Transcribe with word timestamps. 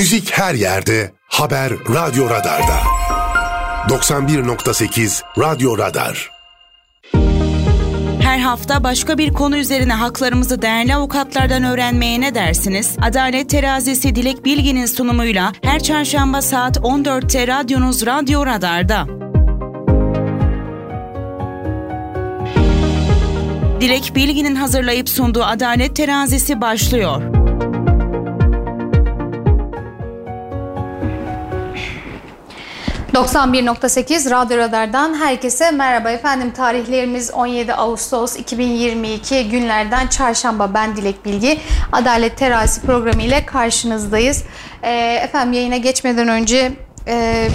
Müzik 0.00 0.38
her 0.38 0.54
yerde, 0.54 1.12
haber 1.28 1.72
Radyo 1.72 2.30
Radar'da. 2.30 2.78
91.8 3.88 5.22
Radyo 5.38 5.78
Radar. 5.78 6.30
Her 8.20 8.38
hafta 8.38 8.84
başka 8.84 9.18
bir 9.18 9.32
konu 9.32 9.56
üzerine 9.56 9.92
haklarımızı 9.92 10.62
değerli 10.62 10.94
avukatlardan 10.94 11.64
öğrenmeye 11.64 12.20
ne 12.20 12.34
dersiniz? 12.34 12.96
Adalet 13.02 13.50
Terazisi 13.50 14.14
Dilek 14.14 14.44
Bilgin'in 14.44 14.86
sunumuyla 14.86 15.52
her 15.62 15.82
çarşamba 15.82 16.42
saat 16.42 16.76
14'te 16.76 17.46
radyonuz 17.46 18.06
Radyo 18.06 18.46
Radar'da. 18.46 19.06
Dilek 23.80 24.12
Bilgin'in 24.14 24.54
hazırlayıp 24.54 25.08
sunduğu 25.08 25.44
Adalet 25.44 25.96
Terazisi 25.96 26.60
başlıyor. 26.60 27.29
91.8 33.14 34.30
Radyo 34.30 34.58
Radar'dan 34.58 35.14
herkese 35.14 35.70
merhaba 35.70 36.10
efendim. 36.10 36.50
Tarihlerimiz 36.50 37.30
17 37.30 37.74
Ağustos 37.74 38.36
2022 38.36 39.48
günlerden 39.48 40.06
çarşamba. 40.06 40.74
Ben 40.74 40.96
Dilek 40.96 41.24
Bilgi. 41.24 41.60
Adalet 41.92 42.36
Terasi 42.36 42.80
programı 42.80 43.22
ile 43.22 43.46
karşınızdayız. 43.46 44.44
Ee, 44.82 45.20
efendim 45.24 45.52
yayına 45.52 45.76
geçmeden 45.76 46.28
önce 46.28 46.72
e, 47.08 47.48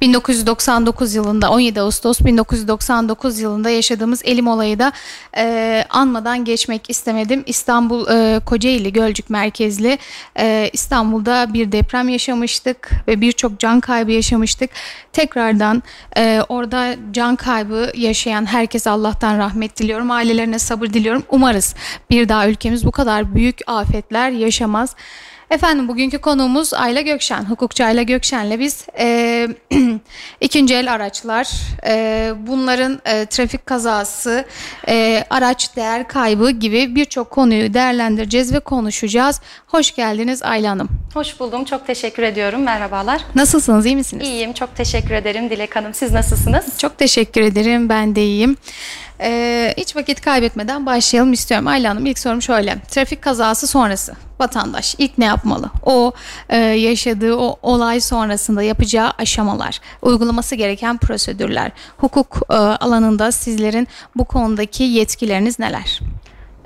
1999 0.00 1.14
yılında 1.14 1.50
17 1.50 1.80
Ağustos 1.80 2.20
1999 2.20 3.38
yılında 3.38 3.70
yaşadığımız 3.70 4.22
elim 4.24 4.48
olayı 4.48 4.78
da 4.78 4.92
e, 5.36 5.84
anmadan 5.90 6.44
geçmek 6.44 6.90
istemedim. 6.90 7.42
İstanbul 7.46 8.08
e, 8.08 8.40
Kocaeli 8.40 8.92
Gölcük 8.92 9.30
merkezli 9.30 9.98
e, 10.38 10.70
İstanbul'da 10.72 11.54
bir 11.54 11.72
deprem 11.72 12.08
yaşamıştık 12.08 12.90
ve 13.08 13.20
birçok 13.20 13.58
can 13.58 13.80
kaybı 13.80 14.12
yaşamıştık. 14.12 14.70
Tekrardan 15.12 15.82
e, 16.16 16.42
orada 16.48 16.96
can 17.12 17.36
kaybı 17.36 17.92
yaşayan 17.94 18.46
herkes 18.46 18.86
Allah'tan 18.86 19.38
rahmet 19.38 19.76
diliyorum. 19.76 20.10
Ailelerine 20.10 20.58
sabır 20.58 20.86
diliyorum. 20.86 21.22
Umarız 21.28 21.74
bir 22.10 22.28
daha 22.28 22.48
ülkemiz 22.48 22.84
bu 22.86 22.90
kadar 22.90 23.34
büyük 23.34 23.58
afetler 23.66 24.30
yaşamaz. 24.30 24.94
Efendim 25.50 25.88
bugünkü 25.88 26.18
konuğumuz 26.18 26.74
Ayla 26.74 27.00
Gökşen. 27.00 27.44
Hukukçu 27.44 27.84
Ayla 27.84 28.02
Gökşen'le 28.02 28.58
biz 28.58 28.86
e, 28.98 29.48
ikinci 30.40 30.74
el 30.74 30.92
araçlar, 30.92 31.48
e, 31.86 32.32
bunların 32.46 33.00
e, 33.04 33.26
trafik 33.26 33.66
kazası, 33.66 34.44
e, 34.88 35.24
araç 35.30 35.76
değer 35.76 36.08
kaybı 36.08 36.50
gibi 36.50 36.94
birçok 36.94 37.30
konuyu 37.30 37.74
değerlendireceğiz 37.74 38.54
ve 38.54 38.60
konuşacağız. 38.60 39.40
Hoş 39.66 39.94
geldiniz 39.94 40.42
Ayla 40.42 40.70
Hanım. 40.70 40.88
Hoş 41.14 41.40
buldum. 41.40 41.64
Çok 41.64 41.86
teşekkür 41.86 42.22
ediyorum. 42.22 42.62
Merhabalar. 42.62 43.20
Nasılsınız? 43.34 43.86
iyi 43.86 43.96
misiniz? 43.96 44.28
İyiyim. 44.28 44.52
Çok 44.52 44.76
teşekkür 44.76 45.14
ederim 45.14 45.50
Dilek 45.50 45.76
Hanım. 45.76 45.94
Siz 45.94 46.12
nasılsınız? 46.12 46.78
Çok 46.78 46.98
teşekkür 46.98 47.40
ederim. 47.40 47.88
Ben 47.88 48.14
de 48.16 48.22
iyiyim. 48.22 48.56
Ee, 49.20 49.74
hiç 49.76 49.96
vakit 49.96 50.20
kaybetmeden 50.20 50.86
başlayalım 50.86 51.32
istiyorum. 51.32 51.66
Ayla 51.66 51.90
Hanım 51.90 52.06
ilk 52.06 52.18
sorum 52.18 52.42
şöyle. 52.42 52.78
Trafik 52.88 53.22
kazası 53.22 53.66
sonrası 53.66 54.14
vatandaş 54.40 54.94
ilk 54.98 55.18
ne 55.18 55.24
yapmalı? 55.24 55.70
O 55.84 56.12
e, 56.48 56.56
yaşadığı 56.56 57.36
o 57.36 57.56
olay 57.62 58.00
sonrasında 58.00 58.62
yapacağı 58.62 59.10
aşamalar, 59.18 59.80
uygulaması 60.02 60.54
gereken 60.54 60.98
prosedürler, 60.98 61.72
hukuk 61.96 62.40
e, 62.50 62.54
alanında 62.54 63.32
sizlerin 63.32 63.88
bu 64.16 64.24
konudaki 64.24 64.82
yetkileriniz 64.82 65.58
neler? 65.58 66.00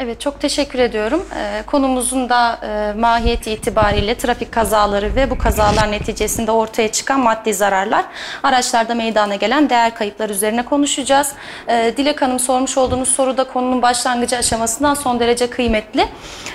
Evet 0.04 0.20
çok 0.20 0.40
teşekkür 0.40 0.78
ediyorum. 0.78 1.26
Ee, 1.36 1.62
konumuzun 1.66 2.28
da 2.28 2.58
e, 2.62 2.98
mahiyeti 2.98 3.50
itibariyle 3.50 4.14
trafik 4.14 4.52
kazaları 4.52 5.16
ve 5.16 5.30
bu 5.30 5.38
kazalar 5.38 5.92
neticesinde 5.92 6.50
ortaya 6.50 6.92
çıkan 6.92 7.20
maddi 7.20 7.54
zararlar, 7.54 8.04
araçlarda 8.42 8.94
meydana 8.94 9.34
gelen 9.34 9.70
değer 9.70 9.94
kayıplar 9.94 10.30
üzerine 10.30 10.64
konuşacağız. 10.64 11.32
Ee, 11.68 11.94
Dilek 11.96 12.22
Hanım 12.22 12.38
sormuş 12.38 12.78
olduğunuz 12.78 13.08
soru 13.08 13.36
da 13.36 13.44
konunun 13.44 13.82
başlangıcı 13.82 14.36
aşamasından 14.36 14.94
son 14.94 15.20
derece 15.20 15.50
kıymetli. 15.50 16.08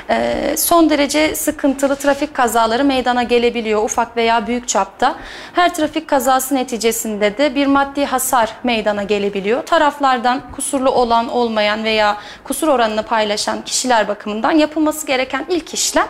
Ee, 0.10 0.56
son 0.58 0.90
derece 0.90 1.36
sıkıntılı 1.36 1.96
trafik 1.96 2.34
kazaları 2.34 2.84
meydana 2.84 3.24
gelebiliyor 3.24 3.84
ufak 3.84 4.18
veya 4.18 4.48
büyük 4.48 4.68
çapta. 4.68 5.16
Her 5.54 5.74
trafik 5.74 6.08
kazası 6.08 6.56
neticesinde 6.56 7.38
de 7.38 7.56
bir 7.56 7.68
maddi 7.68 8.06
hasar 8.06 8.54
meydana 8.64 9.04
gelebiliyor. 9.04 9.66
Taraflardan 9.66 10.42
kusurlu 10.52 10.90
olan 10.92 11.30
olmayan 11.30 11.84
veya 11.84 12.18
kusur 12.44 12.68
oranını 12.68 13.04
paylaşan 13.04 13.37
paylaşan 13.38 13.62
kişiler 13.66 14.08
bakımından 14.08 14.52
yapılması 14.52 15.08
gereken 15.08 15.46
ilk 15.50 15.74
işlem 15.74 16.08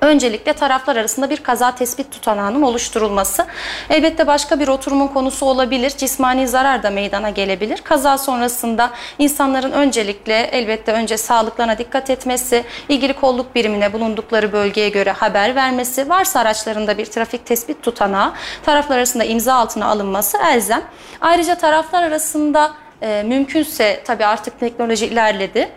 Öncelikle 0.00 0.52
taraflar 0.52 0.96
arasında 0.96 1.30
bir 1.30 1.36
kaza 1.36 1.74
tespit 1.74 2.12
tutanağının 2.12 2.62
oluşturulması. 2.62 3.46
Elbette 3.90 4.26
başka 4.26 4.60
bir 4.60 4.68
oturumun 4.68 5.08
konusu 5.08 5.46
olabilir. 5.46 5.90
Cismani 5.90 6.48
zarar 6.48 6.82
da 6.82 6.90
meydana 6.90 7.30
gelebilir. 7.30 7.78
Kaza 7.78 8.18
sonrasında 8.18 8.90
insanların 9.18 9.72
öncelikle 9.72 10.38
elbette 10.38 10.92
önce 10.92 11.16
sağlıklarına 11.16 11.78
dikkat 11.78 12.10
etmesi, 12.10 12.64
ilgili 12.88 13.12
kolluk 13.12 13.54
birimine 13.54 13.92
bulundukları 13.92 14.52
bölgeye 14.52 14.88
göre 14.88 15.12
haber 15.12 15.54
vermesi, 15.54 16.08
varsa 16.08 16.40
araçlarında 16.40 16.98
bir 16.98 17.06
trafik 17.06 17.46
tespit 17.46 17.82
tutanağı 17.82 18.32
taraflar 18.66 18.96
arasında 18.96 19.24
imza 19.24 19.54
altına 19.54 19.86
alınması 19.86 20.38
elzem. 20.38 20.82
Ayrıca 21.20 21.54
taraflar 21.54 22.02
arasında 22.02 22.72
e, 23.02 23.22
mümkünse 23.26 24.02
tabii 24.04 24.26
artık 24.26 24.60
teknoloji 24.60 25.06
ilerledi 25.06 25.70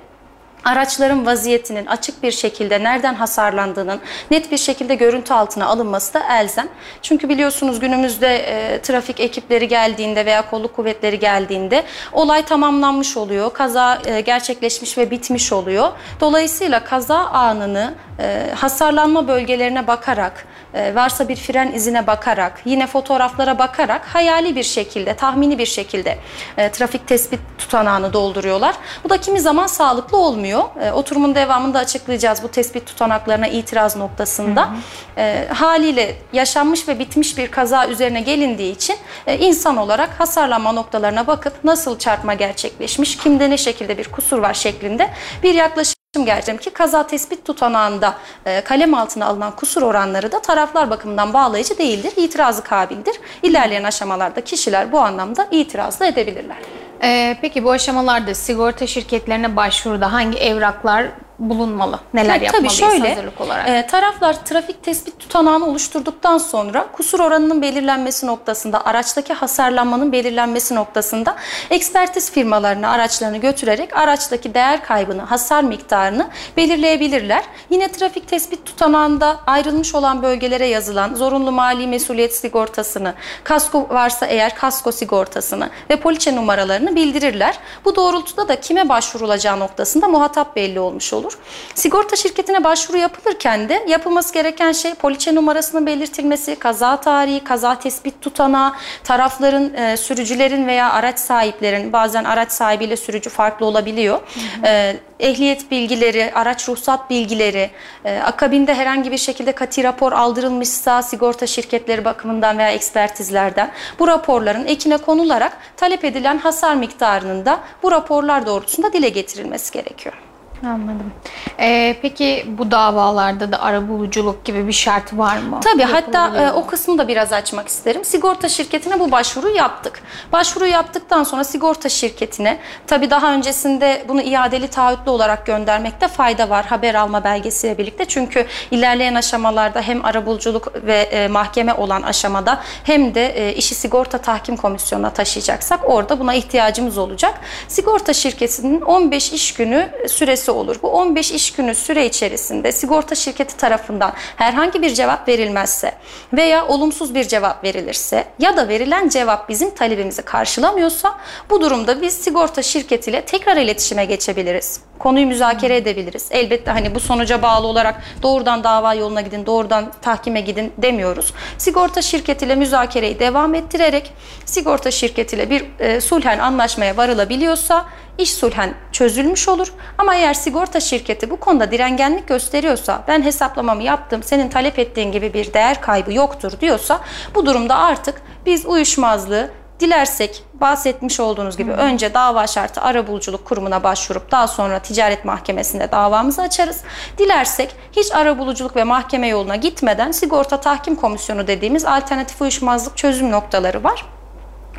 araçların 0.67 1.25
vaziyetinin 1.25 1.85
açık 1.85 2.23
bir 2.23 2.31
şekilde 2.31 2.83
nereden 2.83 3.13
hasarlandığının 3.15 3.99
net 4.31 4.51
bir 4.51 4.57
şekilde 4.57 4.95
görüntü 4.95 5.33
altına 5.33 5.65
alınması 5.65 6.13
da 6.13 6.23
elzem. 6.39 6.67
Çünkü 7.01 7.29
biliyorsunuz 7.29 7.79
günümüzde 7.79 8.37
e, 8.37 8.81
trafik 8.81 9.19
ekipleri 9.19 9.67
geldiğinde 9.67 10.25
veya 10.25 10.49
kolluk 10.49 10.75
kuvvetleri 10.75 11.19
geldiğinde 11.19 11.83
olay 12.13 12.45
tamamlanmış 12.45 13.17
oluyor. 13.17 13.53
Kaza 13.53 14.01
e, 14.05 14.21
gerçekleşmiş 14.21 14.97
ve 14.97 15.11
bitmiş 15.11 15.53
oluyor. 15.53 15.91
Dolayısıyla 16.19 16.83
kaza 16.83 17.17
anını 17.17 17.93
e, 18.19 18.51
hasarlanma 18.55 19.27
bölgelerine 19.27 19.87
bakarak, 19.87 20.45
e, 20.73 20.95
varsa 20.95 21.29
bir 21.29 21.35
fren 21.35 21.71
izine 21.71 22.07
bakarak, 22.07 22.61
yine 22.65 22.87
fotoğraflara 22.87 23.59
bakarak 23.59 24.05
hayali 24.05 24.55
bir 24.55 24.63
şekilde, 24.63 25.15
tahmini 25.15 25.57
bir 25.57 25.65
şekilde 25.65 26.17
e, 26.57 26.71
trafik 26.71 27.07
tespit 27.07 27.39
tutanağını 27.57 28.13
dolduruyorlar. 28.13 28.75
Bu 29.03 29.09
da 29.09 29.17
kimi 29.21 29.39
zaman 29.41 29.67
sağlıklı 29.67 30.17
olmuyor. 30.17 30.56
E, 30.81 30.91
oturumun 30.91 31.35
devamında 31.35 31.79
açıklayacağız 31.79 32.43
bu 32.43 32.47
tespit 32.47 32.85
tutanaklarına 32.85 33.47
itiraz 33.47 33.95
noktasında. 33.95 34.61
Hı 34.61 34.71
hı. 34.71 34.77
E, 35.17 35.47
haliyle 35.47 36.15
yaşanmış 36.33 36.87
ve 36.87 36.99
bitmiş 36.99 37.37
bir 37.37 37.51
kaza 37.51 37.87
üzerine 37.87 38.21
gelindiği 38.21 38.75
için 38.75 38.95
e, 39.27 39.37
insan 39.37 39.77
olarak 39.77 40.09
hasarlanma 40.19 40.71
noktalarına 40.71 41.27
bakıp 41.27 41.63
nasıl 41.63 41.99
çarpma 41.99 42.33
gerçekleşmiş, 42.33 43.17
kimde 43.17 43.49
ne 43.49 43.57
şekilde 43.57 43.97
bir 43.97 44.11
kusur 44.11 44.37
var 44.37 44.53
şeklinde 44.53 45.09
bir 45.43 45.53
yaklaşım 45.53 45.97
gerçekten 46.25 46.57
ki 46.57 46.69
kaza 46.69 47.07
tespit 47.07 47.45
tutanağında 47.45 48.13
e, 48.45 48.61
kalem 48.61 48.93
altına 48.93 49.25
alınan 49.25 49.55
kusur 49.55 49.81
oranları 49.81 50.31
da 50.31 50.41
taraflar 50.41 50.89
bakımından 50.89 51.33
bağlayıcı 51.33 51.77
değildir. 51.77 52.13
İtirazı 52.17 52.63
kabildir. 52.63 53.15
İlerleyen 53.43 53.83
aşamalarda 53.83 54.41
kişiler 54.41 54.91
bu 54.91 54.99
anlamda 54.99 55.47
itiraz 55.51 55.99
da 55.99 56.05
edebilirler. 56.05 56.57
Ee, 57.03 57.37
peki 57.41 57.63
bu 57.63 57.71
aşamalarda 57.71 58.33
sigorta 58.33 58.87
şirketlerine 58.87 59.55
başvuruda 59.55 60.13
hangi 60.13 60.37
evraklar 60.37 61.07
bulunmalı? 61.39 61.99
Neler 62.13 62.33
yani, 62.33 62.43
yapmalıyız 62.43 62.79
tabii 62.79 62.89
şöyle, 62.91 63.09
hazırlık 63.09 63.41
olarak? 63.41 63.69
E, 63.69 63.87
taraflar 63.87 64.45
trafik 64.45 64.83
tespit 64.83 65.19
tutanağını 65.19 65.65
oluşturduktan 65.65 66.37
sonra 66.37 66.87
kusur 66.91 67.19
oranının 67.19 67.61
belirlenmesi 67.61 68.27
noktasında, 68.27 68.85
araçtaki 68.85 69.33
hasarlanmanın 69.33 70.11
belirlenmesi 70.11 70.75
noktasında 70.75 71.35
ekspertiz 71.69 72.31
firmalarına 72.31 72.89
araçlarını 72.89 73.37
götürerek 73.37 73.97
araçtaki 73.97 74.53
değer 74.53 74.83
kaybını, 74.83 75.21
hasar 75.21 75.63
miktarını 75.63 76.27
belirleyebilirler. 76.57 77.43
Yine 77.69 77.91
trafik 77.91 78.27
tespit 78.27 78.65
tutanağında 78.65 79.39
ayrılmış 79.47 79.95
olan 79.95 80.23
bölgelere 80.23 80.65
yazılan 80.67 81.15
zorunlu 81.15 81.51
mali 81.51 81.87
mesuliyet 81.87 82.35
sigortasını, 82.35 83.13
kasko 83.43 83.87
varsa 83.89 84.25
eğer 84.25 84.55
kasko 84.55 84.91
sigortasını 84.91 85.69
ve 85.89 85.95
poliçe 85.95 86.35
numaralarını 86.35 86.95
bildirirler. 86.95 87.59
Bu 87.85 87.95
doğrultuda 87.95 88.47
da 88.47 88.59
kime 88.59 88.89
başvurulacağı 88.89 89.59
noktasında 89.59 90.07
muhatap 90.07 90.55
belli 90.55 90.79
olmuş 90.79 91.13
olur 91.13 91.26
olur. 91.27 91.37
Sigorta 91.75 92.15
şirketine 92.15 92.63
başvuru 92.63 92.97
yapılırken 92.97 93.69
de 93.69 93.85
yapılması 93.87 94.33
gereken 94.33 94.71
şey 94.71 94.93
poliçe 94.93 95.35
numarasının 95.35 95.85
belirtilmesi, 95.85 96.55
kaza 96.55 97.01
tarihi, 97.01 97.43
kaza 97.43 97.79
tespit 97.79 98.21
tutanağı, 98.21 98.73
tarafların, 99.03 99.73
e, 99.73 99.97
sürücülerin 99.97 100.67
veya 100.67 100.91
araç 100.93 101.19
sahiplerin 101.19 101.93
bazen 101.93 102.23
araç 102.23 102.51
sahibiyle 102.51 102.97
sürücü 102.97 103.29
farklı 103.29 103.65
olabiliyor. 103.65 104.19
Hı 104.19 104.39
hı. 104.61 104.67
E, 104.67 104.97
ehliyet 105.19 105.71
bilgileri, 105.71 106.31
araç 106.33 106.69
ruhsat 106.69 107.09
bilgileri, 107.09 107.69
e, 108.05 108.19
akabinde 108.19 108.73
herhangi 108.73 109.11
bir 109.11 109.17
şekilde 109.17 109.51
kati 109.51 109.83
rapor 109.83 110.11
aldırılmışsa 110.11 111.01
sigorta 111.01 111.47
şirketleri 111.47 112.05
bakımından 112.05 112.57
veya 112.57 112.71
ekspertizlerden 112.71 113.71
bu 113.99 114.07
raporların 114.07 114.65
ekine 114.65 114.97
konularak 114.97 115.57
talep 115.77 116.05
edilen 116.05 116.37
hasar 116.37 116.75
miktarının 116.75 117.45
da 117.45 117.59
bu 117.83 117.91
raporlar 117.91 118.45
doğrultusunda 118.45 118.93
dile 118.93 119.09
getirilmesi 119.09 119.73
gerekiyor. 119.73 120.26
Anladım. 120.65 121.11
Ee, 121.59 121.95
peki 122.01 122.45
bu 122.47 122.71
davalarda 122.71 123.51
da 123.51 123.61
arabuluculuk 123.61 124.45
gibi 124.45 124.67
bir 124.67 124.73
şart 124.73 125.17
var 125.17 125.37
mı? 125.37 125.59
Tabii 125.63 125.83
hatta 125.83 126.43
e, 126.43 126.51
o 126.51 126.67
kısmı 126.67 126.97
da 126.97 127.07
biraz 127.07 127.33
açmak 127.33 127.67
isterim. 127.67 128.05
Sigorta 128.05 128.49
şirketine 128.49 128.99
bu 128.99 129.11
başvuru 129.11 129.49
yaptık. 129.49 130.01
Başvuru 130.31 130.65
yaptıktan 130.65 131.23
sonra 131.23 131.43
sigorta 131.43 131.89
şirketine 131.89 132.59
tabii 132.87 133.09
daha 133.09 133.33
öncesinde 133.33 134.05
bunu 134.07 134.21
iadeli 134.21 134.67
taahhütlü 134.67 135.11
olarak 135.11 135.45
göndermekte 135.45 136.07
fayda 136.07 136.49
var 136.49 136.65
haber 136.65 136.95
alma 136.95 137.23
belgesiyle 137.23 137.77
birlikte. 137.77 138.05
Çünkü 138.05 138.45
ilerleyen 138.71 139.15
aşamalarda 139.15 139.81
hem 139.81 140.05
arabuluculuk 140.05 140.85
ve 140.85 140.97
e, 140.97 141.27
mahkeme 141.27 141.73
olan 141.73 142.01
aşamada 142.01 142.61
hem 142.83 143.15
de 143.15 143.27
e, 143.27 143.53
işi 143.53 143.75
sigorta 143.75 144.17
tahkim 144.17 144.57
komisyonuna 144.57 145.09
taşıyacaksak 145.09 145.79
orada 145.89 146.19
buna 146.19 146.33
ihtiyacımız 146.33 146.97
olacak. 146.97 147.33
Sigorta 147.67 148.13
şirketinin 148.13 148.81
15 148.81 149.33
iş 149.33 149.53
günü 149.53 149.89
süresi 150.07 150.46
olur. 150.51 150.75
Bu 150.83 150.87
15 150.87 151.31
iş 151.31 151.51
günü 151.51 151.75
süre 151.75 152.05
içerisinde 152.05 152.71
sigorta 152.71 153.15
şirketi 153.15 153.57
tarafından 153.57 154.13
herhangi 154.35 154.81
bir 154.81 154.93
cevap 154.93 155.27
verilmezse 155.27 155.91
veya 156.33 156.67
olumsuz 156.67 157.15
bir 157.15 157.27
cevap 157.27 157.63
verilirse 157.63 158.25
ya 158.39 158.57
da 158.57 158.67
verilen 158.67 159.09
cevap 159.09 159.49
bizim 159.49 159.75
talebimizi 159.75 160.21
karşılamıyorsa 160.21 161.17
bu 161.49 161.61
durumda 161.61 162.01
biz 162.01 162.13
sigorta 162.13 162.61
şirketiyle 162.61 163.21
tekrar 163.21 163.57
iletişime 163.57 164.05
geçebiliriz. 164.05 164.81
Konuyu 164.99 165.27
müzakere 165.27 165.75
edebiliriz. 165.75 166.27
Elbette 166.31 166.71
hani 166.71 166.95
bu 166.95 166.99
sonuca 166.99 167.41
bağlı 167.41 167.67
olarak 167.67 168.01
doğrudan 168.23 168.63
dava 168.63 168.93
yoluna 168.93 169.21
gidin, 169.21 169.45
doğrudan 169.45 169.91
tahkime 170.01 170.41
gidin 170.41 170.73
demiyoruz. 170.77 171.33
Sigorta 171.57 172.01
şirketiyle 172.01 172.55
müzakereyi 172.55 173.19
devam 173.19 173.55
ettirerek 173.55 174.13
sigorta 174.45 174.91
şirketiyle 174.91 175.49
bir 175.49 175.65
e, 175.79 176.01
sulhen 176.01 176.39
anlaşmaya 176.39 176.97
varılabiliyorsa 176.97 177.85
iş 178.17 178.33
sulhen 178.33 178.73
çözülmüş 178.91 179.47
olur. 179.47 179.73
Ama 179.97 180.15
eğer 180.15 180.33
sigorta 180.33 180.79
şirketi 180.79 181.29
bu 181.29 181.39
konuda 181.39 181.71
direngenlik 181.71 182.27
gösteriyorsa 182.27 183.03
ben 183.07 183.21
hesaplamamı 183.21 183.83
yaptım 183.83 184.23
senin 184.23 184.49
talep 184.49 184.79
ettiğin 184.79 185.11
gibi 185.11 185.33
bir 185.33 185.53
değer 185.53 185.81
kaybı 185.81 186.13
yoktur 186.13 186.51
diyorsa 186.61 187.01
bu 187.35 187.45
durumda 187.45 187.75
artık 187.75 188.21
biz 188.45 188.65
uyuşmazlığı 188.65 189.49
Dilersek 189.79 190.43
bahsetmiş 190.53 191.19
olduğunuz 191.19 191.57
gibi 191.57 191.71
hmm. 191.71 191.77
önce 191.77 192.13
dava 192.13 192.47
şartı 192.47 192.81
arabuluculuk 192.81 193.45
kurumuna 193.45 193.83
başvurup 193.83 194.31
daha 194.31 194.47
sonra 194.47 194.79
ticaret 194.79 195.25
mahkemesinde 195.25 195.91
davamızı 195.91 196.41
açarız. 196.41 196.81
Dilersek 197.17 197.75
hiç 197.91 198.11
arabuluculuk 198.11 198.75
ve 198.75 198.83
mahkeme 198.83 199.27
yoluna 199.27 199.55
gitmeden 199.55 200.11
sigorta 200.11 200.61
tahkim 200.61 200.95
komisyonu 200.95 201.47
dediğimiz 201.47 201.85
alternatif 201.85 202.41
uyuşmazlık 202.41 202.97
çözüm 202.97 203.31
noktaları 203.31 203.83
var 203.83 204.05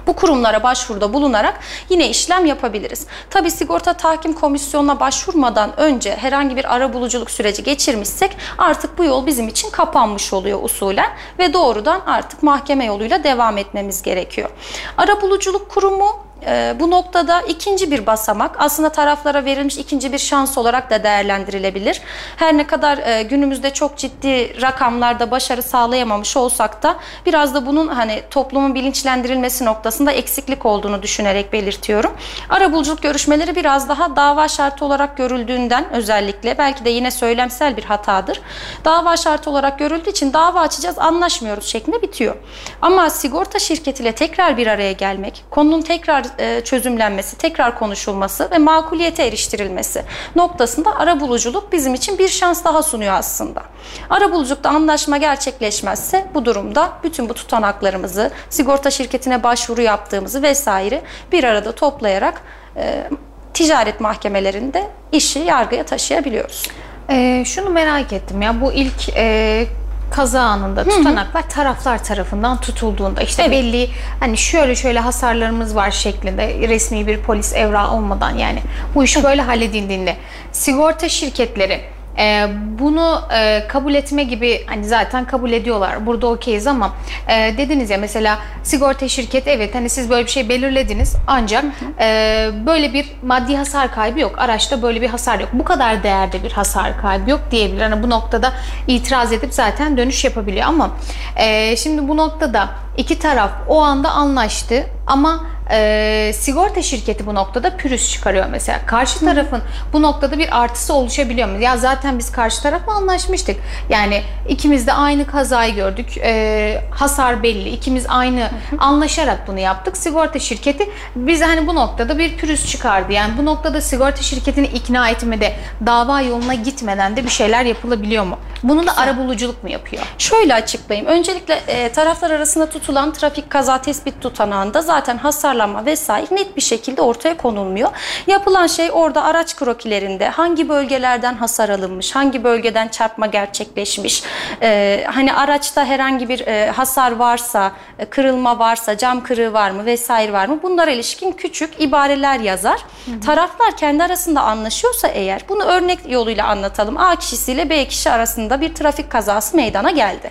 bu 0.06 0.12
kurumlara 0.12 0.62
başvuruda 0.62 1.12
bulunarak 1.12 1.60
yine 1.88 2.08
işlem 2.08 2.46
yapabiliriz. 2.46 3.06
Tabi 3.30 3.50
sigorta 3.50 3.92
tahkim 3.92 4.32
komisyonuna 4.32 5.00
başvurmadan 5.00 5.80
önce 5.80 6.16
herhangi 6.16 6.56
bir 6.56 6.74
ara 6.74 6.92
buluculuk 6.92 7.30
süreci 7.30 7.62
geçirmişsek 7.62 8.36
artık 8.58 8.98
bu 8.98 9.04
yol 9.04 9.26
bizim 9.26 9.48
için 9.48 9.70
kapanmış 9.70 10.32
oluyor 10.32 10.62
usulen 10.62 11.10
ve 11.38 11.52
doğrudan 11.52 12.00
artık 12.06 12.42
mahkeme 12.42 12.84
yoluyla 12.84 13.24
devam 13.24 13.58
etmemiz 13.58 14.02
gerekiyor. 14.02 14.50
Ara 14.96 15.22
buluculuk 15.22 15.68
kurumu 15.68 16.27
e, 16.46 16.76
bu 16.80 16.90
noktada 16.90 17.40
ikinci 17.40 17.90
bir 17.90 18.06
basamak 18.06 18.56
aslında 18.58 18.88
taraflara 18.88 19.44
verilmiş 19.44 19.78
ikinci 19.78 20.12
bir 20.12 20.18
şans 20.18 20.58
olarak 20.58 20.90
da 20.90 21.02
değerlendirilebilir. 21.02 22.00
Her 22.36 22.56
ne 22.56 22.66
kadar 22.66 22.98
e, 22.98 23.22
günümüzde 23.22 23.70
çok 23.72 23.96
ciddi 23.96 24.62
rakamlarda 24.62 25.30
başarı 25.30 25.62
sağlayamamış 25.62 26.36
olsak 26.36 26.82
da 26.82 26.96
biraz 27.26 27.54
da 27.54 27.66
bunun 27.66 27.88
hani 27.88 28.22
toplumun 28.30 28.74
bilinçlendirilmesi 28.74 29.64
noktasında 29.64 30.12
eksiklik 30.12 30.66
olduğunu 30.66 31.02
düşünerek 31.02 31.52
belirtiyorum. 31.52 32.12
Arabuluculuk 32.48 33.02
görüşmeleri 33.02 33.56
biraz 33.56 33.88
daha 33.88 34.16
dava 34.16 34.48
şartı 34.48 34.84
olarak 34.84 35.16
görüldüğünden 35.16 35.92
özellikle 35.92 36.58
belki 36.58 36.84
de 36.84 36.90
yine 36.90 37.10
söylemsel 37.10 37.76
bir 37.76 37.84
hatadır. 37.84 38.40
Dava 38.84 39.16
şartı 39.16 39.50
olarak 39.50 39.78
görüldüğü 39.78 40.10
için 40.10 40.32
dava 40.32 40.60
açacağız 40.60 40.98
anlaşmıyoruz 40.98 41.66
şeklinde 41.66 42.02
bitiyor. 42.02 42.36
Ama 42.82 43.10
sigorta 43.10 43.58
şirketiyle 43.58 44.12
tekrar 44.12 44.56
bir 44.56 44.66
araya 44.66 44.92
gelmek, 44.92 45.44
konunun 45.50 45.82
tekrar 45.82 46.24
e, 46.38 46.60
çözümlenmesi, 46.64 47.38
tekrar 47.38 47.78
konuşulması 47.78 48.50
ve 48.50 48.58
makuliyete 48.58 49.26
eriştirilmesi 49.26 50.02
noktasında 50.36 50.96
arabuluculuk 50.96 51.72
bizim 51.72 51.94
için 51.94 52.18
bir 52.18 52.28
şans 52.28 52.64
daha 52.64 52.82
sunuyor 52.82 53.14
aslında. 53.14 53.62
Arabuluculukta 54.10 54.70
anlaşma 54.70 55.16
gerçekleşmezse 55.16 56.26
bu 56.34 56.44
durumda 56.44 56.92
bütün 57.02 57.28
bu 57.28 57.34
tutanaklarımızı, 57.34 58.30
sigorta 58.50 58.90
şirketine 58.90 59.42
başvuru 59.42 59.82
yaptığımızı 59.82 60.42
vesaire 60.42 61.02
bir 61.32 61.44
arada 61.44 61.72
toplayarak 61.72 62.42
e, 62.76 63.10
ticaret 63.54 64.00
mahkemelerinde 64.00 64.86
işi 65.12 65.38
yargıya 65.38 65.84
taşıyabiliyoruz. 65.84 66.62
E, 67.10 67.44
şunu 67.44 67.70
merak 67.70 68.12
ettim 68.12 68.42
ya 68.42 68.60
bu 68.60 68.72
ilk 68.72 69.08
e, 69.16 69.66
kaza 70.10 70.42
anında 70.42 70.84
tutanaklar 70.84 71.42
Hı-hı. 71.42 71.52
taraflar 71.52 72.04
tarafından 72.04 72.60
tutulduğunda 72.60 73.22
işte 73.22 73.42
evet. 73.42 73.52
belli 73.52 73.90
hani 74.20 74.36
şöyle 74.36 74.74
şöyle 74.74 75.00
hasarlarımız 75.00 75.76
var 75.76 75.90
şeklinde 75.90 76.68
resmi 76.68 77.06
bir 77.06 77.18
polis 77.18 77.52
evrağı 77.54 77.92
olmadan 77.92 78.36
yani 78.36 78.62
bu 78.94 79.04
iş 79.04 79.24
böyle 79.24 79.42
halledildiğinde 79.42 80.16
sigorta 80.52 81.08
şirketleri 81.08 81.80
e, 82.18 82.46
bunu 82.78 83.20
e, 83.34 83.68
kabul 83.68 83.94
etme 83.94 84.22
gibi 84.22 84.66
hani 84.66 84.84
zaten 84.84 85.24
kabul 85.24 85.52
ediyorlar. 85.52 86.06
Burada 86.06 86.26
okeyiz 86.26 86.66
ama 86.66 86.92
e, 87.28 87.58
dediniz 87.58 87.90
ya 87.90 87.98
mesela 87.98 88.38
sigorta 88.62 89.08
şirketi 89.08 89.50
evet 89.50 89.74
hani 89.74 89.88
siz 89.88 90.10
böyle 90.10 90.26
bir 90.26 90.30
şey 90.30 90.48
belirlediniz 90.48 91.16
ancak 91.26 91.64
e, 92.00 92.50
böyle 92.66 92.92
bir 92.92 93.06
maddi 93.22 93.56
hasar 93.56 93.94
kaybı 93.94 94.20
yok. 94.20 94.38
Araçta 94.38 94.82
böyle 94.82 95.00
bir 95.00 95.08
hasar 95.08 95.40
yok. 95.40 95.48
Bu 95.52 95.64
kadar 95.64 96.02
değerde 96.02 96.42
bir 96.42 96.52
hasar 96.52 97.00
kaybı 97.00 97.30
yok 97.30 97.40
diyebilir. 97.50 97.82
Hani 97.82 98.02
bu 98.02 98.10
noktada 98.10 98.52
itiraz 98.86 99.32
edip 99.32 99.54
zaten 99.54 99.96
dönüş 99.96 100.24
yapabiliyor 100.24 100.66
ama 100.66 100.90
e, 101.36 101.76
şimdi 101.76 102.08
bu 102.08 102.16
noktada 102.16 102.68
iki 102.96 103.18
taraf 103.18 103.50
o 103.68 103.80
anda 103.82 104.10
anlaştı 104.10 104.86
ama 105.06 105.46
e, 105.70 106.32
sigorta 106.34 106.82
şirketi 106.82 107.26
bu 107.26 107.34
noktada 107.34 107.76
pürüz 107.76 108.12
çıkarıyor 108.12 108.46
mesela. 108.50 108.80
Karşı 108.86 109.20
tarafın 109.20 109.62
bu 109.92 110.02
noktada 110.02 110.38
bir 110.38 110.62
artısı 110.62 110.94
oluşabiliyor 110.94 111.48
mu? 111.48 111.58
Ya 111.62 111.76
zaten 111.76 112.18
biz 112.18 112.32
karşı 112.32 112.62
tarafla 112.62 112.92
anlaşmıştık. 112.92 113.56
Yani 113.88 114.22
ikimiz 114.48 114.86
de 114.86 114.92
aynı 114.92 115.26
kazayı 115.26 115.74
gördük. 115.74 116.18
E, 116.18 116.84
hasar 116.90 117.42
belli. 117.42 117.68
İkimiz 117.68 118.06
aynı 118.08 118.50
anlaşarak 118.78 119.48
bunu 119.48 119.58
yaptık. 119.58 119.96
Sigorta 119.96 120.38
şirketi 120.38 120.90
bize 121.16 121.44
hani 121.44 121.66
bu 121.66 121.74
noktada 121.74 122.18
bir 122.18 122.36
pürüz 122.36 122.66
çıkardı. 122.70 123.12
Yani 123.12 123.32
bu 123.38 123.44
noktada 123.44 123.80
sigorta 123.80 124.22
şirketini 124.22 124.66
ikna 124.66 125.08
etmede 125.08 125.52
dava 125.86 126.20
yoluna 126.20 126.54
gitmeden 126.54 127.16
de 127.16 127.24
bir 127.24 127.30
şeyler 127.30 127.64
yapılabiliyor 127.64 128.24
mu? 128.24 128.38
Bunu 128.62 128.86
da 128.86 128.96
arabuluculuk 128.96 129.64
mu 129.64 129.70
yapıyor? 129.70 130.02
Şöyle 130.18 130.54
açıklayayım. 130.54 131.10
Öncelikle 131.10 131.54
e, 131.54 131.92
taraflar 131.92 132.30
arasında 132.30 132.70
tutulan 132.70 133.12
trafik 133.12 133.50
kaza 133.50 133.82
tespit 133.82 134.22
tutanağında 134.22 134.82
zaten 134.82 135.18
hasar 135.18 135.57
tasarlanma 135.58 135.86
vesaire 135.86 136.26
net 136.30 136.56
bir 136.56 136.60
şekilde 136.60 137.02
ortaya 137.02 137.36
konulmuyor. 137.36 137.90
Yapılan 138.26 138.66
şey 138.66 138.90
orada 138.92 139.24
araç 139.24 139.56
krokilerinde 139.56 140.28
hangi 140.28 140.68
bölgelerden 140.68 141.34
hasar 141.34 141.68
alınmış, 141.68 142.14
hangi 142.14 142.44
bölgeden 142.44 142.88
çarpma 142.88 143.26
gerçekleşmiş, 143.26 144.22
e, 144.62 145.04
hani 145.06 145.34
araçta 145.34 145.84
herhangi 145.84 146.28
bir 146.28 146.46
e, 146.46 146.70
hasar 146.70 147.12
varsa, 147.12 147.72
e, 147.98 148.04
kırılma 148.04 148.58
varsa, 148.58 148.96
cam 148.96 149.22
kırığı 149.22 149.52
var 149.52 149.70
mı 149.70 149.86
vesaire 149.86 150.32
var 150.32 150.48
mı 150.48 150.58
bunlara 150.62 150.90
ilişkin 150.90 151.32
küçük 151.32 151.80
ibareler 151.80 152.40
yazar. 152.40 152.80
Hı 153.06 153.12
hı. 153.12 153.20
Taraflar 153.20 153.76
kendi 153.76 154.02
arasında 154.02 154.40
anlaşıyorsa 154.42 155.08
eğer 155.08 155.40
bunu 155.48 155.64
örnek 155.64 155.98
yoluyla 156.08 156.46
anlatalım. 156.46 156.96
A 156.96 157.16
kişisiyle 157.16 157.70
B 157.70 157.88
kişi 157.88 158.10
arasında 158.10 158.60
bir 158.60 158.74
trafik 158.74 159.10
kazası 159.10 159.56
meydana 159.56 159.90
geldi. 159.90 160.30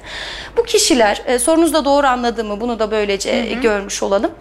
Bu 0.58 0.64
kişiler 0.64 1.22
e, 1.26 1.40
sorunuzda 1.40 1.86
doğru 1.86 2.08
anladığımı 2.08 2.62
bunu 2.62 2.80
da 2.80 2.92
böylece 2.92 3.52
hı 3.52 3.56
hı. 3.56 3.62
görmüş 3.62 4.04
olalım. 4.04 4.32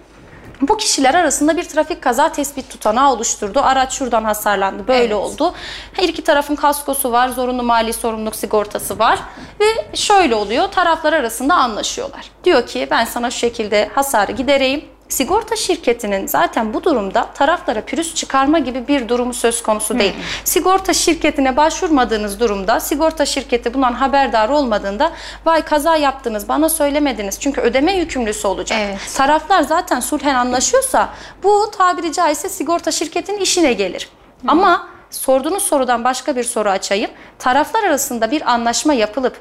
Bu 0.61 0.77
kişiler 0.77 1.15
arasında 1.15 1.57
bir 1.57 1.65
trafik 1.65 2.03
kaza 2.03 2.33
tespit 2.33 2.71
tutanağı 2.71 3.13
oluşturdu. 3.13 3.61
Araç 3.61 3.93
şuradan 3.93 4.25
hasarlandı. 4.25 4.89
Böyle 4.89 5.05
evet. 5.05 5.15
oldu. 5.15 5.55
Her 5.93 6.09
iki 6.09 6.25
tarafın 6.25 6.55
kaskosu 6.57 7.13
var. 7.13 7.29
Zorunlu 7.29 7.63
mali 7.63 7.93
sorumluluk 7.93 8.37
sigortası 8.37 8.99
var. 8.99 9.19
Ve 9.61 9.97
şöyle 9.97 10.35
oluyor. 10.35 10.69
Taraflar 10.69 11.13
arasında 11.13 11.55
anlaşıyorlar. 11.55 12.31
Diyor 12.45 12.67
ki 12.67 12.89
ben 12.91 13.05
sana 13.05 13.31
şu 13.31 13.39
şekilde 13.39 13.91
hasarı 13.95 14.33
gidereyim 14.33 14.85
Sigorta 15.09 15.57
şirketinin 15.57 16.27
zaten 16.27 16.75
bu 16.75 16.85
durumda 16.85 17.29
taraflara 17.35 17.81
pürüz 17.81 18.15
çıkarma 18.15 18.59
gibi 18.59 18.89
bir 18.89 19.09
durumu 19.09 19.35
söz 19.35 19.63
konusu 19.63 19.99
değil. 19.99 20.15
Hmm. 20.15 20.23
Sigorta 20.45 20.93
şirketine 20.93 21.57
başvurmadığınız 21.57 22.41
durumda, 22.41 22.81
sigorta 22.81 23.27
şirketi 23.27 23.75
bundan 23.75 23.93
haberdar 23.93 24.49
olmadığında 24.49 25.13
vay 25.45 25.63
kaza 25.65 25.97
yaptınız 25.97 26.49
bana 26.49 26.69
söylemediniz 26.69 27.41
çünkü 27.41 27.61
ödeme 27.61 27.93
yükümlüsü 27.93 28.49
olacak. 28.49 28.79
Evet. 28.83 29.15
Taraflar 29.17 29.63
zaten 29.63 30.01
sulhen 30.01 30.35
anlaşıyorsa 30.35 31.09
bu 31.43 31.71
tabiri 31.79 32.13
caizse 32.13 32.49
sigorta 32.49 32.93
şirketinin 32.93 33.41
işine 33.41 33.73
gelir. 33.73 34.09
Hmm. 34.41 34.51
Ama 34.51 34.89
sorduğunuz 35.11 35.63
sorudan 35.63 36.05
başka 36.05 36.37
bir 36.37 36.45
soru 36.45 36.69
açayım. 36.69 37.11
Taraflar 37.39 37.85
arasında 37.85 38.31
bir 38.31 38.53
anlaşma 38.53 38.95
yapılıp 38.95 39.37